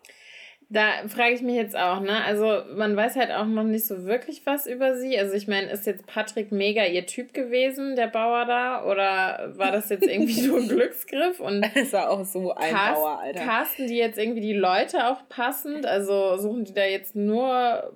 [0.73, 2.25] Da frage ich mich jetzt auch, ne?
[2.25, 5.19] Also man weiß halt auch noch nicht so wirklich was über sie.
[5.19, 8.83] Also ich meine, ist jetzt Patrick mega ihr Typ gewesen, der Bauer da?
[8.87, 11.41] Oder war das jetzt irgendwie so ein Glücksgriff?
[11.41, 13.45] Und es war auch so ein cast, Bauer, Alter.
[13.45, 15.85] Casten die jetzt irgendwie die Leute auch passend?
[15.85, 17.95] Also suchen die da jetzt nur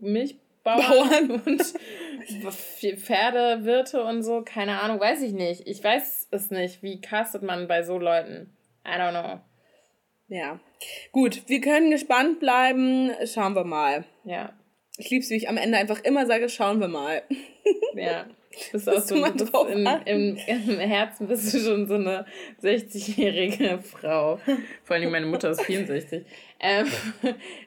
[0.00, 1.42] Milchbauern Bauern.
[1.44, 1.62] und
[2.96, 4.42] Pferdewirte und so?
[4.42, 5.66] Keine Ahnung, weiß ich nicht.
[5.68, 6.82] Ich weiß es nicht.
[6.82, 8.56] Wie castet man bei so Leuten?
[8.86, 9.40] I don't know.
[10.28, 10.60] Ja.
[11.12, 13.10] Gut, wir können gespannt bleiben.
[13.24, 14.04] Schauen wir mal.
[14.24, 14.52] Ja.
[14.98, 17.22] Ich liebe es, wie ich am Ende einfach immer sage, schauen wir mal.
[17.94, 18.26] Ja.
[18.56, 19.22] Du bist auch so
[19.64, 22.24] ein in, im, im Herzen bist du schon so eine
[22.62, 24.40] 60-jährige Frau.
[24.84, 26.24] Vor allem meine Mutter ist 64.
[26.60, 26.86] Ähm,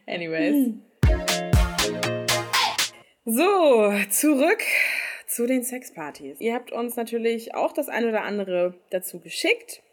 [0.08, 0.74] anyways.
[3.26, 4.64] So, zurück
[5.28, 6.42] zu den Sexpartys.
[6.42, 9.84] Ihr habt uns natürlich auch das ein oder andere dazu geschickt.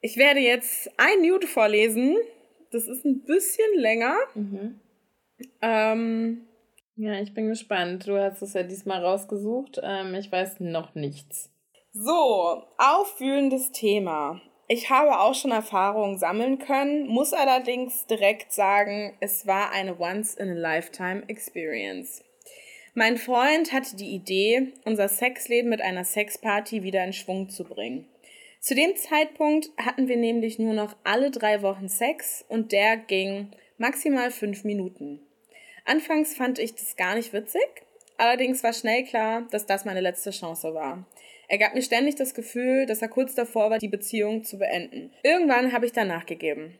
[0.00, 2.16] Ich werde jetzt ein Nude vorlesen.
[2.70, 4.16] Das ist ein bisschen länger.
[4.34, 4.80] Mhm.
[5.62, 6.46] Ähm,
[6.96, 8.06] ja, ich bin gespannt.
[8.06, 9.80] Du hast es ja diesmal rausgesucht.
[9.82, 11.50] Ähm, ich weiß noch nichts.
[11.92, 14.40] So, aufwühlendes Thema.
[14.70, 22.22] Ich habe auch schon Erfahrungen sammeln können, muss allerdings direkt sagen, es war eine Once-in-a-Lifetime-Experience.
[22.92, 28.06] Mein Freund hatte die Idee, unser Sexleben mit einer Sexparty wieder in Schwung zu bringen.
[28.60, 33.50] Zu dem Zeitpunkt hatten wir nämlich nur noch alle drei Wochen Sex und der ging
[33.78, 35.20] maximal fünf Minuten.
[35.84, 37.66] Anfangs fand ich das gar nicht witzig,
[38.18, 41.06] allerdings war schnell klar, dass das meine letzte Chance war.
[41.48, 45.12] Er gab mir ständig das Gefühl, dass er kurz davor war, die Beziehung zu beenden.
[45.22, 46.78] Irgendwann habe ich dann nachgegeben.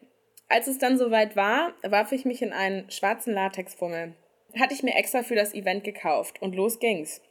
[0.48, 4.14] Als es dann soweit war, warf ich mich in einen schwarzen Latexfummel.
[4.58, 7.22] Hatte ich mir extra für das Event gekauft und los ging's.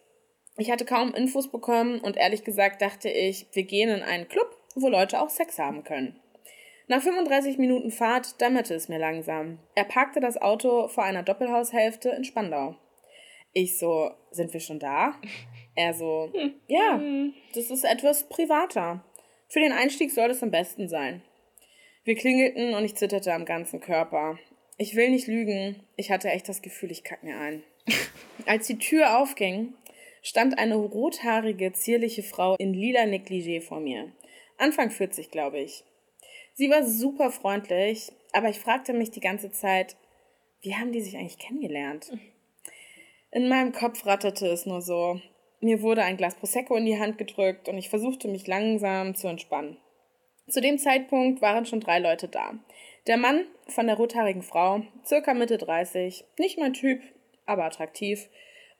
[0.57, 4.57] Ich hatte kaum Infos bekommen und ehrlich gesagt dachte ich, wir gehen in einen Club,
[4.75, 6.19] wo Leute auch Sex haben können.
[6.87, 9.59] Nach 35 Minuten Fahrt dämmerte es mir langsam.
[9.75, 12.75] Er parkte das Auto vor einer Doppelhaushälfte in Spandau.
[13.53, 15.15] Ich so, sind wir schon da?
[15.75, 16.31] Er so,
[16.67, 16.99] ja,
[17.53, 19.03] das ist etwas privater.
[19.49, 21.21] Für den Einstieg soll es am besten sein.
[22.03, 24.39] Wir klingelten und ich zitterte am ganzen Körper.
[24.77, 27.63] Ich will nicht lügen, ich hatte echt das Gefühl, ich kack mir ein.
[28.45, 29.73] Als die Tür aufging,
[30.27, 34.11] stand eine rothaarige, zierliche Frau in lila Negligé vor mir.
[34.57, 35.85] Anfang 40, glaube ich.
[36.53, 39.95] Sie war super freundlich, aber ich fragte mich die ganze Zeit,
[40.61, 42.11] wie haben die sich eigentlich kennengelernt?
[43.31, 45.21] In meinem Kopf ratterte es nur so.
[45.61, 49.27] Mir wurde ein Glas Prosecco in die Hand gedrückt und ich versuchte mich langsam zu
[49.27, 49.77] entspannen.
[50.49, 52.53] Zu dem Zeitpunkt waren schon drei Leute da.
[53.05, 57.01] Der Mann von der rothaarigen Frau, circa Mitte 30, nicht mein Typ,
[57.45, 58.27] aber attraktiv,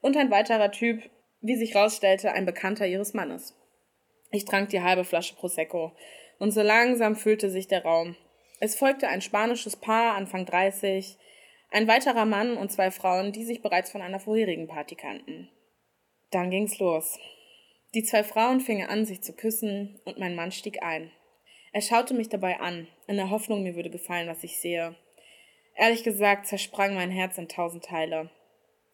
[0.00, 1.08] und ein weiterer Typ,
[1.40, 3.54] wie sich rausstellte, ein Bekannter ihres Mannes.
[4.30, 5.92] Ich trank die halbe Flasche Prosecco
[6.38, 8.16] und so langsam füllte sich der Raum.
[8.60, 11.16] Es folgte ein spanisches Paar, Anfang 30,
[11.70, 15.50] ein weiterer Mann und zwei Frauen, die sich bereits von einer vorherigen Party kannten.
[16.30, 17.18] Dann ging's los.
[17.94, 21.10] Die zwei Frauen fingen an, sich zu küssen, und mein Mann stieg ein.
[21.72, 24.96] Er schaute mich dabei an, in der Hoffnung, mir würde gefallen, was ich sehe.
[25.76, 28.30] Ehrlich gesagt zersprang mein Herz in tausend Teile.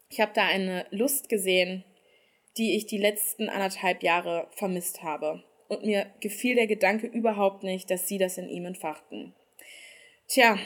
[0.09, 1.83] Ich habe da eine Lust gesehen,
[2.57, 5.43] die ich die letzten anderthalb Jahre vermisst habe.
[5.67, 9.33] Und mir gefiel der Gedanke überhaupt nicht, dass sie das in ihm entfachten.
[10.27, 10.57] Tja,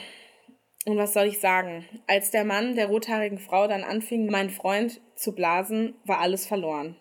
[0.86, 1.86] und was soll ich sagen?
[2.06, 6.96] Als der Mann der rothaarigen Frau dann anfing, meinen Freund zu blasen, war alles verloren.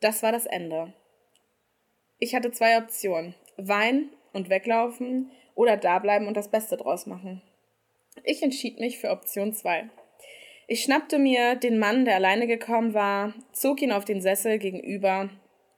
[0.00, 0.94] Das war das Ende.
[2.18, 3.34] Ich hatte zwei Optionen.
[3.56, 7.42] Weinen und weglaufen oder dableiben und das Beste draus machen.
[8.24, 9.90] Ich entschied mich für Option 2.
[10.72, 15.28] Ich schnappte mir den Mann, der alleine gekommen war, zog ihn auf den Sessel gegenüber,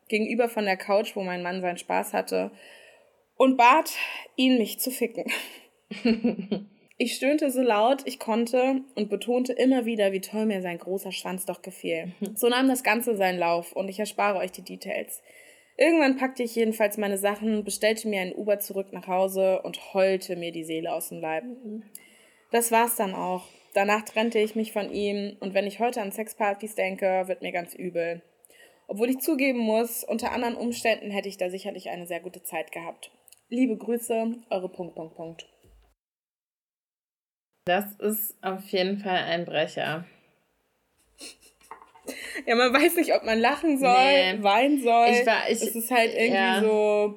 [0.08, 2.50] gegenüber von der Couch, wo mein Mann seinen Spaß hatte,
[3.38, 3.90] und bat
[4.36, 5.24] ihn, mich zu ficken.
[6.98, 11.10] Ich stöhnte so laut ich konnte und betonte immer wieder, wie toll mir sein großer
[11.10, 12.12] Schwanz doch gefiel.
[12.36, 15.20] So nahm das Ganze seinen Lauf und ich erspare euch die Details.
[15.78, 20.36] Irgendwann packte ich jedenfalls meine Sachen, bestellte mir ein Uber zurück nach Hause und heulte
[20.36, 21.44] mir die Seele aus dem Leib.
[22.52, 23.48] Das war's dann auch.
[23.74, 27.52] Danach trennte ich mich von ihm und wenn ich heute an Sexpartys denke, wird mir
[27.52, 28.22] ganz übel.
[28.86, 32.72] Obwohl ich zugeben muss, unter anderen Umständen hätte ich da sicherlich eine sehr gute Zeit
[32.72, 33.10] gehabt.
[33.48, 35.46] Liebe Grüße, eure Punkt, Punkt, Punkt.
[37.64, 40.04] Das ist auf jeden Fall ein Brecher.
[42.46, 44.42] Ja, man weiß nicht, ob man lachen soll, nee.
[44.42, 45.06] weinen soll.
[45.10, 46.60] Ich war, ich, es ist halt irgendwie ja.
[46.60, 47.16] so.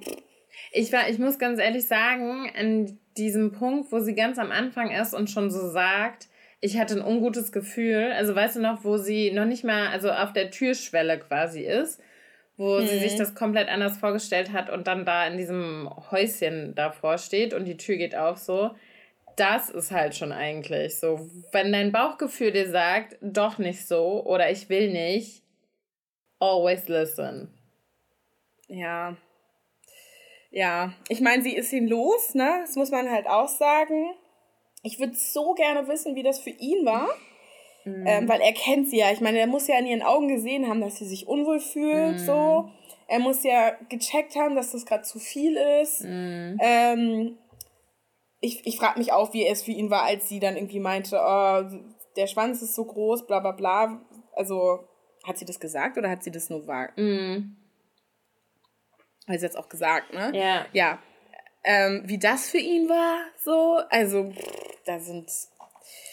[0.72, 4.92] Ich war, ich muss ganz ehrlich sagen, an diesem Punkt, wo sie ganz am Anfang
[4.92, 6.28] ist und schon so sagt,
[6.62, 8.12] ich hatte ein ungutes Gefühl.
[8.16, 12.02] Also weißt du noch, wo sie noch nicht mal, also auf der Türschwelle quasi ist,
[12.58, 12.88] wo mhm.
[12.88, 17.54] sie sich das komplett anders vorgestellt hat und dann da in diesem Häuschen davor steht
[17.54, 18.72] und die Tür geht auf so
[19.36, 21.30] das ist halt schon eigentlich so.
[21.52, 25.44] Wenn dein Bauchgefühl dir sagt, doch nicht so oder ich will nicht,
[26.40, 27.54] always listen.
[28.68, 29.16] Ja.
[30.52, 32.60] Ja, ich meine, sie ist ihn los, ne?
[32.62, 34.14] Das muss man halt auch sagen.
[34.86, 37.10] Ich würde so gerne wissen, wie das für ihn war.
[37.86, 38.08] Mhm.
[38.08, 39.12] Ähm, weil er kennt sie ja.
[39.12, 42.14] Ich meine, er muss ja in ihren Augen gesehen haben, dass sie sich unwohl fühlt,
[42.14, 42.26] mhm.
[42.26, 42.70] so.
[43.08, 46.04] Er muss ja gecheckt haben, dass das gerade zu viel ist.
[46.04, 46.58] Mhm.
[46.60, 47.38] Ähm,
[48.42, 51.18] ich, ich frage mich auch, wie es für ihn war, als sie dann irgendwie meinte,
[51.20, 51.64] oh,
[52.16, 54.02] der Schwanz ist so groß, bla bla bla.
[54.34, 54.88] Also,
[55.24, 56.90] hat sie das gesagt oder hat sie das nur wahr?
[57.00, 57.56] Mm.
[59.28, 60.32] Hat sie jetzt auch gesagt, ne?
[60.34, 60.66] Ja.
[60.74, 61.00] Ja.
[61.64, 64.32] Ähm, wie das für ihn war, so, also,
[64.86, 65.30] da sind.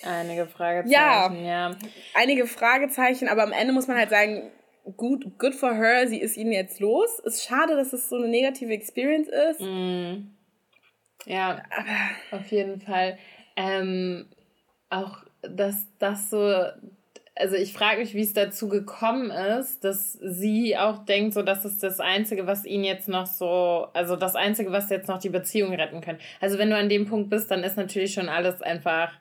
[0.02, 1.76] Einige Fragezeichen, ja, ja.
[2.14, 4.50] Einige Fragezeichen, aber am Ende muss man halt sagen,
[4.96, 7.20] gut, good for her, sie ist ihnen jetzt los.
[7.20, 9.60] Ist schade, dass es so eine negative Experience ist.
[9.60, 10.32] Mm.
[11.24, 11.62] Ja,
[12.32, 13.18] auf jeden Fall.
[13.56, 14.28] Ähm,
[14.90, 16.64] auch, dass das so,
[17.34, 21.64] also ich frage mich, wie es dazu gekommen ist, dass sie auch denkt, so, das
[21.64, 25.30] ist das Einzige, was ihn jetzt noch so, also das Einzige, was jetzt noch die
[25.30, 26.18] Beziehung retten kann.
[26.40, 29.12] Also wenn du an dem Punkt bist, dann ist natürlich schon alles einfach,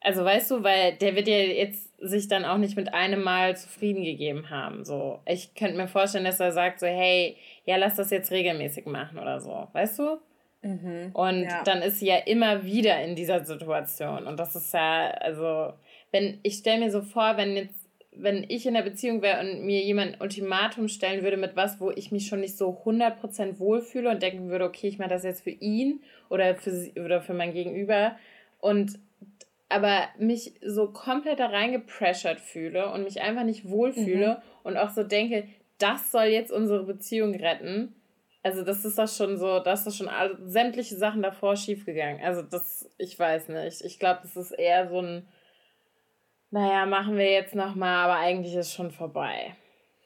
[0.00, 3.56] also weißt du, weil der wird ja jetzt sich dann auch nicht mit einem Mal
[3.56, 4.84] zufrieden gegeben haben.
[4.84, 7.36] So, ich könnte mir vorstellen, dass er sagt so, hey,
[7.66, 10.18] ja, lass das jetzt regelmäßig machen oder so, weißt du?
[10.62, 11.62] Mhm, und ja.
[11.64, 14.26] dann ist sie ja immer wieder in dieser Situation.
[14.26, 15.74] Und das ist ja, also,
[16.14, 19.66] wenn, ich stelle mir so vor, wenn jetzt, wenn ich in der Beziehung wäre und
[19.66, 23.58] mir jemand ein Ultimatum stellen würde mit was, wo ich mich schon nicht so 100%
[23.58, 27.20] wohlfühle und denken würde, okay, ich mache das jetzt für ihn oder für sie, oder
[27.20, 28.14] für mein Gegenüber
[28.60, 28.96] und
[29.68, 34.42] aber mich so komplett da reingepressured fühle und mich einfach nicht wohlfühle mhm.
[34.62, 35.48] und auch so denke,
[35.78, 37.92] das soll jetzt unsere Beziehung retten.
[38.44, 42.22] Also das ist doch schon so, das ist schon all, sämtliche Sachen davor schiefgegangen.
[42.22, 43.80] Also das, ich weiß nicht.
[43.80, 45.26] Ich glaube, das ist eher so ein,
[46.54, 49.56] naja, machen wir jetzt nochmal, aber eigentlich ist schon vorbei.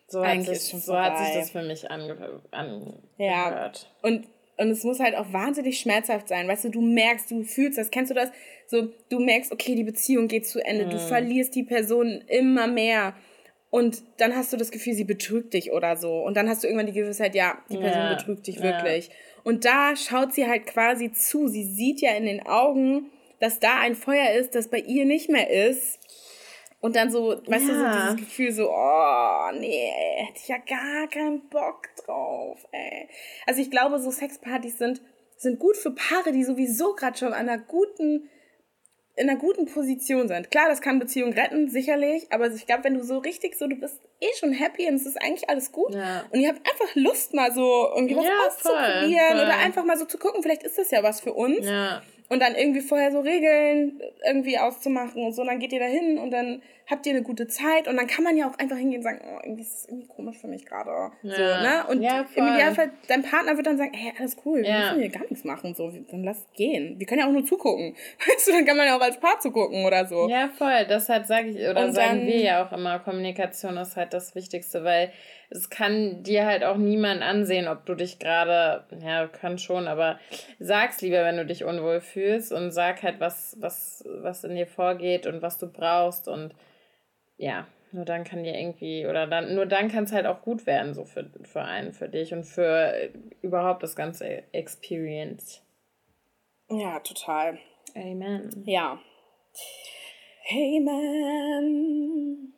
[0.06, 3.12] So, hat sich, so hat sich das für mich ange angehört.
[3.18, 3.70] Ja.
[4.00, 4.26] Und,
[4.56, 6.48] und es muss halt auch wahnsinnig schmerzhaft sein.
[6.48, 7.90] Weißt du, du merkst, du fühlst das.
[7.90, 8.30] Kennst du das?
[8.66, 10.86] So, du merkst, okay, die Beziehung geht zu Ende.
[10.86, 10.90] Mhm.
[10.90, 13.12] Du verlierst die Person immer mehr.
[13.68, 16.22] Und dann hast du das Gefühl, sie betrügt dich oder so.
[16.22, 18.14] Und dann hast du irgendwann die Gewissheit, ja, die Person ja.
[18.14, 19.08] betrügt dich wirklich.
[19.08, 19.14] Ja.
[19.44, 21.48] Und da schaut sie halt quasi zu.
[21.48, 25.28] Sie sieht ja in den Augen, dass da ein Feuer ist, das bei ihr nicht
[25.28, 25.97] mehr ist.
[26.80, 27.74] Und dann so, weißt ja.
[27.74, 29.90] du, so dieses Gefühl so, oh, nee,
[30.26, 33.08] hätte ich ja gar keinen Bock drauf, ey.
[33.46, 35.02] Also ich glaube, so Sexpartys sind,
[35.36, 38.30] sind gut für Paare, die sowieso gerade schon an einer guten,
[39.16, 40.52] in einer guten Position sind.
[40.52, 43.74] Klar, das kann Beziehungen retten, sicherlich, aber ich glaube, wenn du so richtig so, du
[43.74, 46.24] bist eh schon happy und es ist eigentlich alles gut ja.
[46.30, 49.46] und ihr habt einfach Lust mal so irgendwie was ja, auszuprobieren voll.
[49.46, 51.66] oder einfach mal so zu gucken, vielleicht ist das ja was für uns.
[51.66, 55.80] Ja und dann irgendwie vorher so Regeln irgendwie auszumachen und so, und dann geht ihr
[55.80, 58.58] da hin und dann habt ihr eine gute Zeit und dann kann man ja auch
[58.58, 60.90] einfach hingehen und sagen, oh, irgendwie ist es irgendwie komisch für mich gerade.
[61.22, 61.34] Ja.
[61.34, 61.86] So, ne?
[61.88, 65.10] Und ja, im Idealfall, dein Partner wird dann sagen, hey, alles cool, wir müssen hier
[65.10, 66.98] gar nichts machen, so, dann lass gehen.
[66.98, 67.94] Wir können ja auch nur zugucken.
[68.26, 70.28] Weißt du, dann kann man ja auch als Paar zugucken oder so.
[70.28, 73.96] Ja, voll, deshalb sage ich, oder und sagen dann, wir ja auch immer, Kommunikation ist
[73.96, 75.12] halt das Wichtigste, weil
[75.50, 80.18] es kann dir halt auch niemand ansehen, ob du dich gerade, ja, kann schon, aber
[80.58, 84.66] sag's lieber, wenn du dich unwohl fühlst und sag halt, was, was, was in dir
[84.66, 86.54] vorgeht und was du brauchst und
[87.38, 90.66] ja, nur dann kann dir irgendwie, oder dann, nur dann kann es halt auch gut
[90.66, 93.10] werden, so für, für einen, für dich und für äh,
[93.40, 95.62] überhaupt das ganze Experience.
[96.68, 97.58] Ja, total.
[97.94, 98.50] Amen.
[98.66, 99.00] Ja.
[100.50, 102.52] Amen.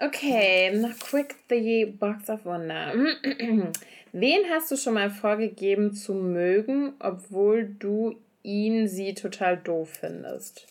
[0.00, 2.92] Okay, noch quick the Box of Wonder.
[4.12, 10.66] Wen hast du schon mal vorgegeben zu mögen, obwohl du ihn, sie total doof findest?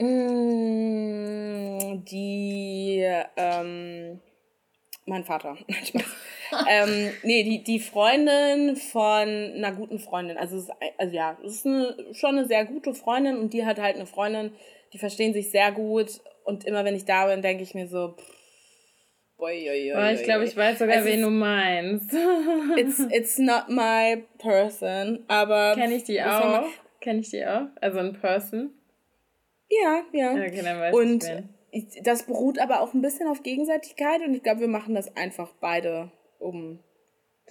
[0.00, 4.20] Mm, die, ähm,
[5.04, 5.58] mein Vater.
[6.68, 10.38] ähm, nee, die, die Freundin von einer guten Freundin.
[10.38, 13.66] Also, es ist, also ja, es ist eine, schon eine sehr gute Freundin und die
[13.66, 14.52] hat halt eine Freundin,
[14.94, 18.16] die verstehen sich sehr gut und immer wenn ich da bin, denke ich mir so,
[19.36, 22.10] boy, boy, boy, oh, ich glaube, ich weiß sogar, also wen du meinst.
[22.76, 25.74] it's, it's not my person, aber.
[25.74, 26.64] Kenne ich die auch?
[27.00, 27.66] Kenne ich die auch?
[27.82, 28.79] Also in Person?
[29.70, 30.34] Ja, ja.
[30.34, 34.68] Weiß und ich das beruht aber auch ein bisschen auf Gegenseitigkeit und ich glaube, wir
[34.68, 36.80] machen das einfach beide, um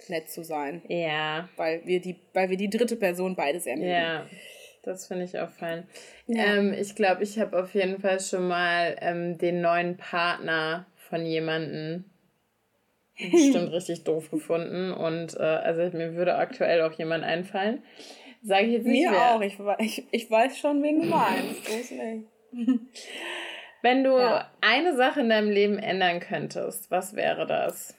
[0.08, 0.82] nett zu sein.
[0.88, 1.48] Ja.
[1.56, 3.90] Weil wir die, weil wir die dritte Person beides ermitteln.
[3.92, 4.26] Ja.
[4.82, 5.86] Das finde ich auch fein.
[6.26, 6.56] Ja.
[6.56, 11.26] Ähm, ich glaube, ich habe auf jeden Fall schon mal ähm, den neuen Partner von
[11.26, 12.04] jemandem
[13.30, 14.92] bestimmt richtig doof gefunden.
[14.92, 17.82] Und äh, also mir würde aktuell auch jemand einfallen.
[18.42, 19.34] Sage ich jetzt nicht Mir mehr.
[19.34, 19.40] auch.
[19.40, 21.70] Ich, ich, ich weiß schon, wen du meinst.
[23.82, 24.50] Wenn du ja.
[24.60, 27.94] eine Sache in deinem Leben ändern könntest, was wäre das?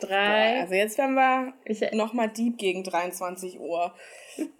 [0.00, 0.60] Drei.
[0.60, 1.54] Also jetzt werden wir
[1.94, 3.94] nochmal deep gegen 23 Uhr.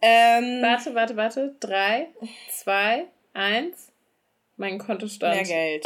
[0.02, 1.56] Ähm, warte, warte, warte.
[1.60, 2.08] Drei,
[2.50, 3.92] zwei, eins.
[4.56, 5.36] Mein Kontostand.
[5.36, 5.84] Mehr Geld.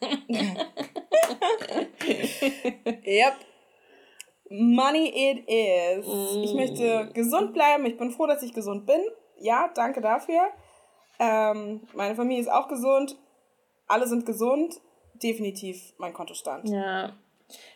[3.04, 3.34] yep.
[4.50, 6.06] Money it is.
[6.06, 6.42] Mm.
[6.42, 7.84] Ich möchte gesund bleiben.
[7.86, 9.00] Ich bin froh, dass ich gesund bin.
[9.40, 10.48] Ja, danke dafür.
[11.18, 13.16] Ähm, meine Familie ist auch gesund.
[13.86, 14.74] Alle sind gesund.
[15.14, 16.68] Definitiv mein Kontostand.
[16.68, 17.12] Ja.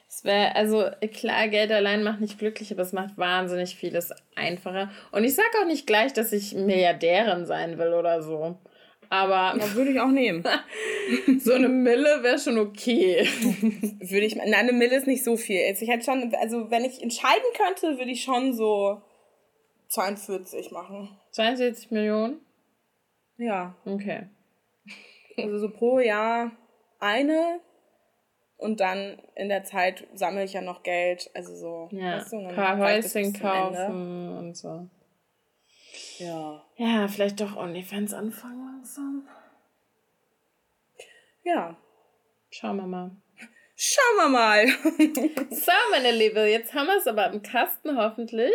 [0.09, 4.91] Es wäre, also klar, Geld allein macht nicht glücklich, aber es macht wahnsinnig vieles einfacher.
[5.11, 8.59] Und ich sage auch nicht gleich, dass ich Milliardärin sein will oder so.
[9.13, 9.53] Aber.
[9.59, 10.43] Das würde ich auch nehmen.
[11.39, 13.27] so eine Mille wäre schon okay.
[14.01, 14.37] würde ich.
[14.37, 15.61] Nein, eine Mille ist nicht so viel.
[15.69, 19.03] Also ich hätte schon, also wenn ich entscheiden könnte, würde ich schon so
[19.89, 21.11] 42 machen.
[21.33, 22.41] 42 Millionen?
[23.37, 23.77] Ja.
[23.85, 24.29] Okay.
[25.37, 26.53] Also so pro Jahr
[26.99, 27.61] eine
[28.57, 31.31] und dann in der Zeit sammle ich ja noch Geld.
[31.35, 31.89] Also so.
[31.93, 34.89] Ja, weißt du, ein paar Häuschen kaufen und so.
[36.23, 36.63] Ja.
[36.77, 39.29] Ja, vielleicht doch OnlyFans anfangen langsam.
[41.45, 41.77] Ja.
[42.51, 43.11] Schauen wir mal.
[43.75, 44.67] Schauen wir mal.
[45.51, 48.53] so, meine Liebe, jetzt haben wir es aber im Kasten hoffentlich.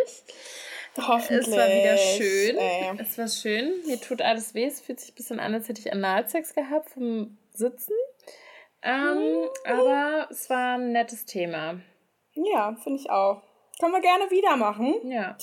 [0.96, 1.46] Hoffentlich.
[1.46, 2.56] Es war wieder schön.
[2.56, 2.92] Ey.
[2.98, 3.86] Es war schön.
[3.86, 4.64] Mir tut alles weh.
[4.64, 7.92] Es fühlt sich ein bisschen an, als hätte ich Analsex gehabt vom Sitzen.
[8.82, 9.48] Ähm, mhm.
[9.64, 11.80] Aber es war ein nettes Thema.
[12.34, 13.42] Ja, finde ich auch.
[13.78, 15.10] Können wir gerne wieder machen.
[15.10, 15.36] Ja.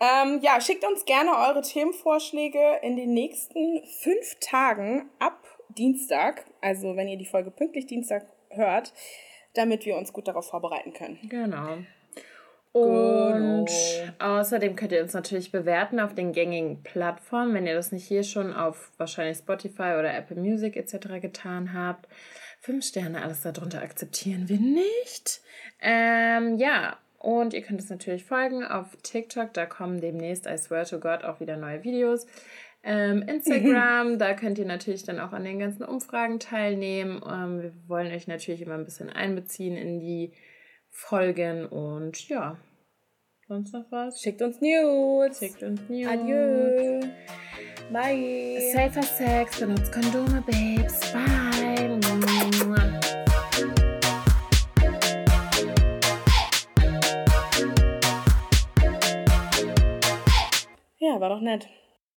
[0.00, 6.44] Ähm, ja, schickt uns gerne eure Themenvorschläge in den nächsten fünf Tagen ab Dienstag.
[6.60, 8.92] Also wenn ihr die Folge pünktlich Dienstag hört,
[9.54, 11.18] damit wir uns gut darauf vorbereiten können.
[11.28, 11.78] Genau.
[12.72, 14.38] Und genau.
[14.38, 18.22] außerdem könnt ihr uns natürlich bewerten auf den gängigen Plattformen, wenn ihr das nicht hier
[18.22, 21.22] schon auf wahrscheinlich Spotify oder Apple Music etc.
[21.22, 22.06] getan habt.
[22.60, 25.40] Fünf Sterne, alles darunter akzeptieren wir nicht.
[25.80, 30.84] Ähm, ja, und ihr könnt es natürlich folgen auf TikTok, da kommen demnächst, I swear
[30.84, 32.24] to God, auch wieder neue Videos.
[32.84, 37.20] Ähm, Instagram, da könnt ihr natürlich dann auch an den ganzen Umfragen teilnehmen.
[37.28, 40.34] Ähm, wir wollen euch natürlich immer ein bisschen einbeziehen in die
[40.88, 42.58] Folgen und ja.
[43.48, 44.20] Sonst noch was?
[44.20, 45.40] Schickt uns News.
[45.40, 46.08] Schickt uns News.
[46.08, 47.00] Adieu.
[47.92, 48.70] Bye.
[48.72, 51.12] Safer Sex, benutzt Kondome, Babes.
[51.12, 51.45] Bye.
[61.20, 61.68] War doch nett.